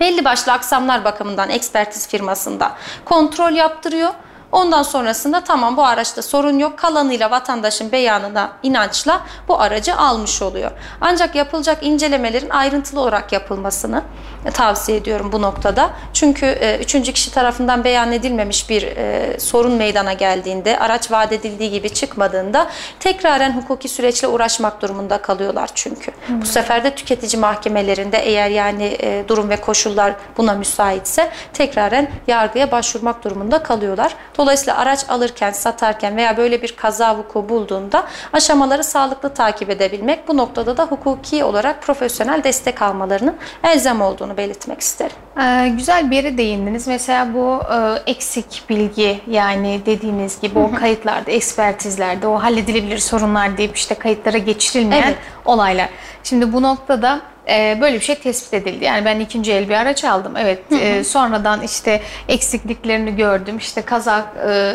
Belli 0.00 0.24
başlı 0.24 0.52
aksamlar 0.52 1.04
bakımından 1.04 1.50
ekspertiz 1.50 2.08
firmasında 2.08 2.72
kontrol 3.04 3.52
yaptırıyor. 3.52 4.10
Ondan 4.52 4.82
sonrasında 4.82 5.44
tamam 5.44 5.76
bu 5.76 5.84
araçta 5.84 6.22
sorun 6.22 6.58
yok. 6.58 6.78
Kalanıyla 6.78 7.30
vatandaşın 7.30 7.92
beyanına 7.92 8.52
inançla 8.62 9.20
bu 9.48 9.60
aracı 9.60 9.96
almış 9.96 10.42
oluyor. 10.42 10.70
Ancak 11.00 11.34
yapılacak 11.34 11.78
incelemelerin 11.82 12.50
ayrıntılı 12.50 13.00
olarak 13.00 13.32
yapılmasını 13.32 14.02
e, 14.44 14.50
tavsiye 14.50 14.98
ediyorum 14.98 15.32
bu 15.32 15.42
noktada. 15.42 15.90
Çünkü 16.12 16.46
e, 16.46 16.78
üçüncü 16.78 17.12
kişi 17.12 17.32
tarafından 17.32 17.84
beyan 17.84 18.12
edilmemiş 18.12 18.70
bir 18.70 18.82
e, 18.82 19.36
sorun 19.40 19.72
meydana 19.72 20.12
geldiğinde, 20.12 20.78
araç 20.78 21.10
vaat 21.10 21.32
edildiği 21.32 21.70
gibi 21.70 21.90
çıkmadığında 21.90 22.66
tekraren 23.00 23.56
hukuki 23.56 23.88
süreçle 23.88 24.28
uğraşmak 24.28 24.82
durumunda 24.82 25.22
kalıyorlar 25.22 25.70
çünkü. 25.74 26.12
Bu 26.28 26.46
sefer 26.46 26.84
de 26.84 26.94
tüketici 26.94 27.40
mahkemelerinde 27.40 28.18
eğer 28.18 28.50
yani 28.50 28.96
e, 29.00 29.24
durum 29.28 29.50
ve 29.50 29.56
koşullar 29.56 30.14
buna 30.36 30.54
müsaitse 30.54 31.30
tekraren 31.52 32.10
yargıya 32.26 32.72
başvurmak 32.72 33.24
durumunda 33.24 33.62
kalıyorlar. 33.62 34.14
Dolayısıyla 34.38 34.43
araç 34.72 35.10
alırken, 35.10 35.50
satarken 35.52 36.16
veya 36.16 36.36
böyle 36.36 36.62
bir 36.62 36.76
kaza 36.76 37.18
vuku 37.18 37.48
bulduğunda 37.48 38.04
aşamaları 38.32 38.84
sağlıklı 38.84 39.34
takip 39.34 39.70
edebilmek 39.70 40.28
bu 40.28 40.36
noktada 40.36 40.76
da 40.76 40.84
hukuki 40.84 41.44
olarak 41.44 41.82
profesyonel 41.82 42.44
destek 42.44 42.82
almalarının 42.82 43.36
elzem 43.64 44.00
olduğunu 44.00 44.36
belirtmek 44.36 44.80
isterim. 44.80 45.16
Ee, 45.40 45.68
güzel 45.68 46.10
bir 46.10 46.16
yere 46.16 46.38
değindiniz. 46.38 46.86
Mesela 46.86 47.34
bu 47.34 47.60
e, 47.74 48.10
eksik 48.10 48.62
bilgi 48.68 49.20
yani 49.26 49.80
dediğiniz 49.86 50.40
gibi 50.40 50.58
o 50.58 50.74
kayıtlarda, 50.74 51.30
ekspertizlerde 51.30 52.26
o 52.26 52.42
halledilebilir 52.42 52.98
sorunlar 52.98 53.56
deyip 53.56 53.76
işte 53.76 53.94
kayıtlara 53.94 54.38
geçirilmeyen 54.38 55.02
Evet. 55.02 55.18
olaylar. 55.44 55.88
Şimdi 56.22 56.52
bu 56.52 56.62
noktada 56.62 57.20
e, 57.48 57.78
böyle 57.80 57.96
bir 57.96 58.04
şey 58.04 58.14
tespit 58.14 58.54
edildi. 58.54 58.84
Yani 58.84 59.04
ben 59.04 59.20
ikinci 59.20 59.52
el 59.52 59.68
bir 59.68 59.74
araç 59.74 60.04
aldım. 60.04 60.36
Evet. 60.36 60.72
e, 60.72 61.04
sonradan 61.04 61.62
işte 61.62 62.00
eksikliklerini 62.28 63.16
gördüm. 63.16 63.58
İşte 63.58 63.82
kaza 63.82 64.26
e, 64.48 64.72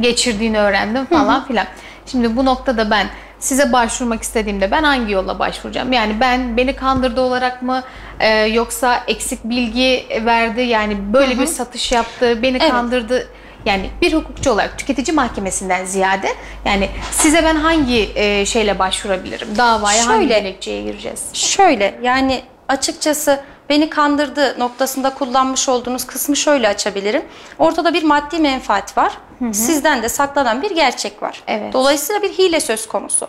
geçirdiğini 0.00 0.58
öğrendim 0.58 1.04
falan 1.04 1.46
filan. 1.46 1.66
Şimdi 2.06 2.36
bu 2.36 2.44
noktada 2.44 2.90
ben 2.90 3.06
size 3.38 3.72
başvurmak 3.72 4.22
istediğimde 4.22 4.70
ben 4.70 4.82
hangi 4.82 5.12
yolla 5.12 5.38
başvuracağım? 5.38 5.92
Yani 5.92 6.20
ben 6.20 6.56
beni 6.56 6.76
kandırdı 6.76 7.20
olarak 7.20 7.62
mı 7.62 7.82
e, 8.20 8.28
yoksa 8.28 9.02
eksik 9.06 9.44
bilgi 9.44 10.06
verdi 10.24 10.60
yani 10.60 11.12
böyle 11.12 11.38
bir 11.38 11.46
satış 11.46 11.92
yaptı, 11.92 12.42
beni 12.42 12.56
Evet. 12.56 12.70
kandırdı. 12.70 13.28
Yani 13.66 13.90
bir 14.02 14.12
hukukçu 14.12 14.50
olarak 14.50 14.78
tüketici 14.78 15.14
mahkemesinden 15.14 15.84
ziyade 15.84 16.28
yani 16.64 16.88
size 17.12 17.44
ben 17.44 17.56
hangi 17.56 18.12
e, 18.14 18.46
şeyle 18.46 18.78
başvurabilirim? 18.78 19.48
Davaya 19.56 20.06
hangi 20.06 20.28
Şöyle. 20.28 20.40
dilekçeye 20.40 20.82
gireceğiz? 20.82 21.20
Şöyle 21.32 21.98
yani 22.02 22.42
açıkçası 22.68 23.40
beni 23.68 23.90
kandırdı 23.90 24.58
noktasında 24.58 25.14
kullanmış 25.14 25.68
olduğunuz 25.68 26.06
kısmı 26.06 26.36
şöyle 26.36 26.68
açabilirim. 26.68 27.22
Ortada 27.58 27.94
bir 27.94 28.02
maddi 28.02 28.38
menfaat 28.38 28.98
var. 28.98 29.12
Sizden 29.52 30.02
de 30.02 30.08
saklanan 30.08 30.62
bir 30.62 30.70
gerçek 30.70 31.22
var. 31.22 31.42
Evet. 31.46 31.72
Dolayısıyla 31.72 32.22
bir 32.22 32.32
hile 32.32 32.60
söz 32.60 32.88
konusu. 32.88 33.28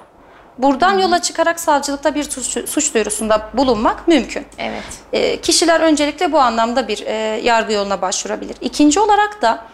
Buradan 0.57 0.99
yola 0.99 1.21
çıkarak 1.21 1.59
savcılıkta 1.59 2.15
bir 2.15 2.23
suç, 2.23 2.69
suç 2.69 2.93
duyurusunda 2.93 3.49
bulunmak 3.53 4.07
mümkün. 4.07 4.45
Evet. 4.57 4.83
E, 5.13 5.41
kişiler 5.41 5.81
öncelikle 5.81 6.31
bu 6.31 6.39
anlamda 6.39 6.87
bir 6.87 7.03
e, 7.05 7.13
yargı 7.43 7.73
yoluna 7.73 8.01
başvurabilir. 8.01 8.55
İkinci 8.61 8.99
olarak 8.99 9.41
da 9.41 9.65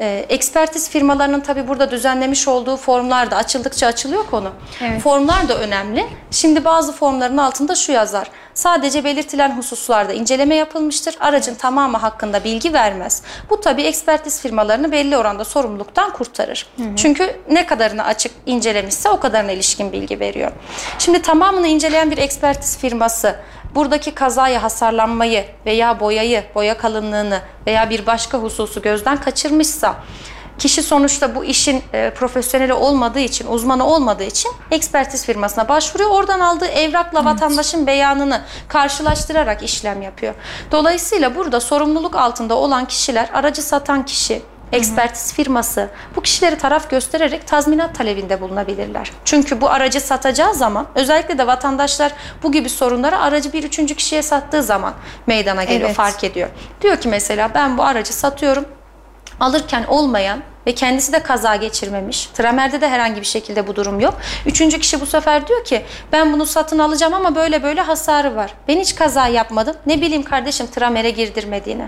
e, 0.00 0.26
ekspertiz 0.28 0.90
firmalarının 0.90 1.40
tabi 1.40 1.68
burada 1.68 1.90
düzenlemiş 1.90 2.48
olduğu 2.48 2.76
formlar 2.76 3.30
da 3.30 3.36
açıldıkça 3.36 3.86
açılıyor 3.86 4.26
konu. 4.26 4.50
Evet. 4.82 5.02
Formlar 5.02 5.48
da 5.48 5.58
önemli. 5.58 6.06
Şimdi 6.30 6.64
bazı 6.64 6.92
formların 6.92 7.36
altında 7.36 7.74
şu 7.74 7.92
yazar. 7.92 8.30
Sadece 8.54 9.04
belirtilen 9.04 9.56
hususlarda 9.58 10.12
inceleme 10.12 10.54
yapılmıştır. 10.54 11.16
Aracın 11.20 11.54
tamamı 11.54 11.96
hakkında 11.96 12.44
bilgi 12.44 12.72
vermez. 12.72 13.22
Bu 13.50 13.60
tabi 13.60 13.82
ekspertiz 13.82 14.40
firmalarını 14.40 14.92
belli 14.92 15.16
oranda 15.16 15.44
sorumluluktan 15.44 16.12
kurtarır. 16.12 16.66
Çünkü 16.96 17.36
ne 17.50 17.66
kadarını 17.66 18.04
açık 18.04 18.32
incelemişse 18.46 19.08
o 19.10 19.20
kadarına 19.20 19.52
ilişkin 19.52 19.92
bilgi 19.92 20.20
veriyor. 20.20 20.50
Şimdi 20.98 21.22
tamamını 21.22 21.66
inceleyen 21.68 22.10
bir 22.10 22.18
ekspertiz 22.18 22.78
firması 22.78 23.36
buradaki 23.74 24.14
kazayı, 24.14 24.58
hasarlanmayı 24.58 25.44
veya 25.66 26.00
boyayı, 26.00 26.44
boya 26.54 26.78
kalınlığını 26.78 27.40
veya 27.66 27.90
bir 27.90 28.06
başka 28.06 28.38
hususu 28.38 28.82
gözden 28.82 29.20
kaçırmışsa 29.20 29.96
kişi 30.58 30.82
sonuçta 30.82 31.34
bu 31.34 31.44
işin 31.44 31.82
e, 31.92 32.10
profesyoneli 32.10 32.72
olmadığı 32.72 33.20
için, 33.20 33.46
uzmanı 33.46 33.86
olmadığı 33.86 34.24
için 34.24 34.52
ekspertiz 34.70 35.26
firmasına 35.26 35.68
başvuruyor. 35.68 36.10
Oradan 36.10 36.40
aldığı 36.40 36.66
evrakla 36.66 37.24
vatandaşın 37.24 37.86
beyanını 37.86 38.40
karşılaştırarak 38.68 39.62
işlem 39.62 40.02
yapıyor. 40.02 40.34
Dolayısıyla 40.72 41.34
burada 41.34 41.60
sorumluluk 41.60 42.16
altında 42.16 42.54
olan 42.54 42.84
kişiler, 42.84 43.30
aracı 43.34 43.62
satan 43.62 44.04
kişi, 44.04 44.42
ekspertiz 44.72 45.32
firması 45.32 45.88
bu 46.16 46.22
kişileri 46.22 46.58
taraf 46.58 46.90
göstererek 46.90 47.46
tazminat 47.46 47.94
talebinde 47.94 48.40
bulunabilirler. 48.40 49.12
Çünkü 49.24 49.60
bu 49.60 49.70
aracı 49.70 50.00
satacağı 50.00 50.54
zaman 50.54 50.86
özellikle 50.94 51.38
de 51.38 51.46
vatandaşlar 51.46 52.12
bu 52.42 52.52
gibi 52.52 52.68
sorunları 52.68 53.18
aracı 53.18 53.52
bir 53.52 53.64
üçüncü 53.64 53.94
kişiye 53.94 54.22
sattığı 54.22 54.62
zaman 54.62 54.94
meydana 55.26 55.64
geliyor, 55.64 55.88
Evet. 55.88 55.96
fark 55.96 56.24
ediyor. 56.24 56.48
Diyor 56.80 56.96
ki 56.96 57.08
mesela 57.08 57.50
ben 57.54 57.78
bu 57.78 57.82
aracı 57.82 58.12
satıyorum 58.12 58.64
alırken 59.40 59.84
olmayan 59.88 60.42
ve 60.66 60.74
kendisi 60.74 61.12
de 61.12 61.22
kaza 61.22 61.56
geçirmemiş. 61.56 62.26
Tramer'de 62.26 62.80
de 62.80 62.88
herhangi 62.88 63.20
bir 63.20 63.26
şekilde 63.26 63.66
bu 63.66 63.76
durum 63.76 64.00
yok. 64.00 64.14
Üçüncü 64.46 64.78
kişi 64.78 65.00
bu 65.00 65.06
sefer 65.06 65.48
diyor 65.48 65.64
ki 65.64 65.82
ben 66.12 66.32
bunu 66.32 66.46
satın 66.46 66.78
alacağım 66.78 67.14
ama 67.14 67.34
böyle 67.34 67.62
böyle 67.62 67.80
hasarı 67.80 68.36
var. 68.36 68.54
Ben 68.68 68.80
hiç 68.80 68.94
kaza 68.94 69.28
yapmadım. 69.28 69.76
Ne 69.86 70.00
bileyim 70.00 70.22
kardeşim 70.22 70.66
Tramer'e 70.66 71.10
girdirmediğini. 71.10 71.86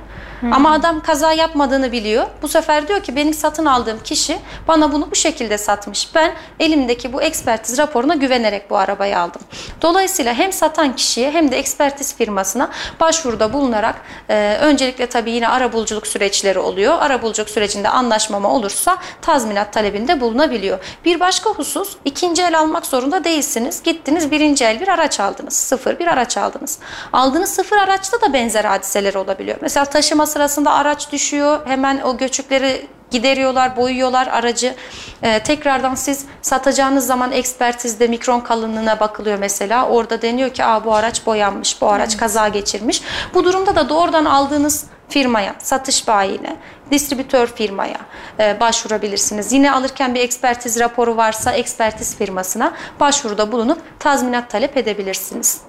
Ama 0.53 0.73
adam 0.73 1.01
kaza 1.01 1.33
yapmadığını 1.33 1.93
biliyor. 1.93 2.27
Bu 2.43 2.49
sefer 2.49 2.89
diyor 2.89 3.03
ki 3.03 3.17
benim 3.17 3.35
satın 3.35 3.67
aldığım 3.67 3.99
kişi 4.05 4.39
bana 4.69 4.93
bunu 4.93 5.11
bu 5.11 5.15
şekilde 5.15 5.59
satmış. 5.59 6.15
Ben 6.15 6.33
elimdeki 6.61 7.13
bu 7.13 7.23
ekspertiz 7.23 7.79
raporuna 7.79 8.15
güvenerek 8.15 8.71
bu 8.71 8.77
arabayı 8.77 9.19
aldım. 9.19 9.43
Dolayısıyla 9.83 10.35
hem 10.35 10.53
satan 10.53 10.97
kişiye 10.97 11.31
hem 11.31 11.51
de 11.51 11.59
ekspertiz 11.59 12.17
firmasına 12.17 12.71
başvuruda 13.01 13.53
bulunarak 13.53 13.97
e, 14.29 14.57
öncelikle 14.61 15.07
tabii 15.07 15.31
yine 15.31 15.49
arabuluculuk 15.49 16.07
süreçleri 16.07 16.59
oluyor. 16.59 16.95
Arabuluculuk 16.99 17.51
sürecinde 17.51 17.89
anlaşmama 17.89 18.51
olursa 18.67 18.99
tazminat 19.23 19.73
talebinde 19.73 20.21
bulunabiliyor. 20.21 20.79
Bir 21.05 21.21
başka 21.21 21.51
husus 21.51 21.97
ikinci 22.05 22.43
el 22.43 22.59
almak 22.59 22.87
zorunda 22.87 23.25
değilsiniz. 23.25 23.83
Gittiniz 23.83 24.31
birinci 24.31 24.65
el 24.65 24.81
bir 24.81 24.89
araç 24.89 25.21
aldınız. 25.21 25.55
Sıfır 25.55 25.99
bir 25.99 26.07
araç 26.07 26.37
aldınız. 26.37 26.79
Aldığınız 27.13 27.51
sıfır 27.51 27.77
araçta 27.77 28.21
da 28.21 28.33
benzer 28.33 28.65
hadiseler 28.65 29.15
olabiliyor. 29.15 29.59
Mesela 29.61 29.85
taşıma 29.85 30.27
sırasında 30.27 30.73
araç 30.73 31.13
düşüyor. 31.13 31.67
Hemen 31.67 32.01
o 32.01 32.17
göçükleri 32.17 32.87
gideriyorlar, 33.11 33.77
boyuyorlar 33.77 34.27
aracı. 34.27 34.75
Ee, 35.23 35.39
tekrardan 35.43 35.95
siz 35.95 36.25
satacağınız 36.43 37.07
zaman 37.07 37.33
ekspertizde 37.33 38.07
mikron 38.07 38.41
kalınlığına 38.41 39.01
bakılıyor 39.01 39.39
mesela. 39.39 39.89
Orada 39.89 40.23
deniyor 40.23 40.51
ki 40.51 40.65
Aa, 40.65 40.85
bu 40.85 40.95
araç 40.95 41.27
boyanmış, 41.27 41.81
bu 41.81 41.89
araç 41.89 42.17
kaza 42.17 42.49
geçirmiş. 42.49 43.03
Bu 43.35 43.45
durumda 43.45 43.77
da 43.77 43.89
doğrudan 43.89 44.25
aldığınız 44.25 44.87
firmaya, 45.09 45.55
satış 45.59 46.09
bayine, 46.09 46.57
distribütör 46.91 47.47
firmaya 47.47 47.99
e, 48.41 48.61
başvurabilirsiniz. 48.61 49.53
Yine 49.53 49.73
alırken 49.73 50.15
bir 50.15 50.21
ekspertiz 50.21 50.81
raporu 50.81 51.17
varsa 51.17 51.53
ekspertiz 51.53 52.17
firmasına 52.17 52.73
başvuruda 53.01 53.53
bulunup 53.53 53.83
tazminat 53.99 54.51
talep 54.51 54.77
edebilirsiniz. 54.77 55.61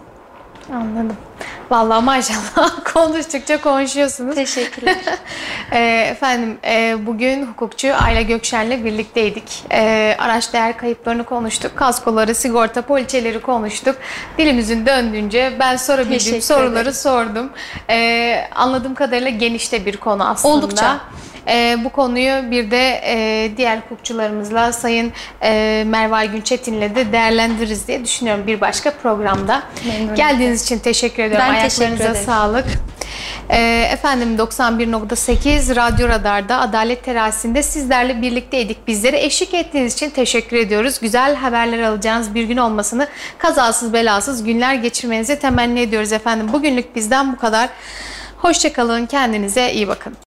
Anladım. 0.73 1.17
Vallahi 1.69 2.03
maşallah 2.03 2.83
konuştukça 2.93 3.61
konuşuyorsunuz. 3.61 4.35
Teşekkürler. 4.35 4.97
Ee, 5.71 6.07
efendim 6.11 6.57
e, 6.65 6.95
bugün 7.05 7.45
hukukçu 7.45 7.93
Ayla 8.03 8.21
Gökşen'le 8.21 8.85
birlikteydik. 8.85 9.63
Ee, 9.71 10.15
araç 10.19 10.53
değer 10.53 10.77
kayıplarını 10.77 11.23
konuştuk. 11.23 11.75
Kaskoları, 11.75 12.35
sigorta, 12.35 12.81
poliçeleri 12.81 13.41
konuştuk. 13.41 13.95
Dilimizin 14.37 14.85
döndüğünce 14.85 15.53
ben 15.59 15.75
sorabildiğim 15.75 16.41
soruları 16.41 16.93
sordum. 16.93 17.49
Ee, 17.89 18.47
anladığım 18.55 18.95
kadarıyla 18.95 19.29
geniş 19.29 19.71
de 19.71 19.85
bir 19.85 19.97
konu 19.97 20.29
aslında. 20.29 20.53
Oldukça. 20.53 20.99
Ee, 21.49 21.77
bu 21.83 21.89
konuyu 21.89 22.51
bir 22.51 22.71
de 22.71 23.01
e, 23.05 23.51
diğer 23.57 23.77
hukukçularımızla 23.77 24.73
Sayın 24.73 25.11
e, 25.43 25.83
Merve 25.87 26.15
Aygün 26.15 26.41
Çetin'le 26.41 26.95
de 26.95 27.11
değerlendiririz 27.11 27.87
diye 27.87 28.05
düşünüyorum 28.05 28.47
bir 28.47 28.61
başka 28.61 28.91
programda. 28.91 29.63
Memnuniyetle. 29.85 30.15
Geldiğiniz 30.15 30.63
için 30.63 30.79
teşekkür 30.79 31.23
ediyorum. 31.23 31.47
Ben 31.49 31.63
teşekkür 31.63 31.81
Ayaklarınıza 31.81 32.11
ederim. 32.11 32.25
sağlık. 32.25 32.65
Ee, 33.49 33.89
efendim 33.91 34.35
91.8 34.37 35.75
Radyo 35.75 36.09
Radar'da 36.09 36.59
Adalet 36.59 37.03
Terazisi'nde 37.03 37.63
sizlerle 37.63 38.21
birlikteydik. 38.21 38.87
Bizlere 38.87 39.23
eşlik 39.23 39.53
ettiğiniz 39.53 39.93
için 39.93 40.09
teşekkür 40.09 40.57
ediyoruz. 40.57 40.99
Güzel 40.99 41.35
haberler 41.35 41.79
alacağınız 41.83 42.35
bir 42.35 42.43
gün 42.43 42.57
olmasını 42.57 43.07
kazasız 43.37 43.93
belasız 43.93 44.43
günler 44.43 44.73
geçirmenizi 44.73 45.39
temenni 45.39 45.79
ediyoruz 45.79 46.11
efendim. 46.11 46.53
Bugünlük 46.53 46.95
bizden 46.95 47.33
bu 47.33 47.37
kadar. 47.37 47.69
Hoşçakalın, 48.37 49.05
kendinize 49.05 49.73
iyi 49.73 49.87
bakın. 49.87 50.15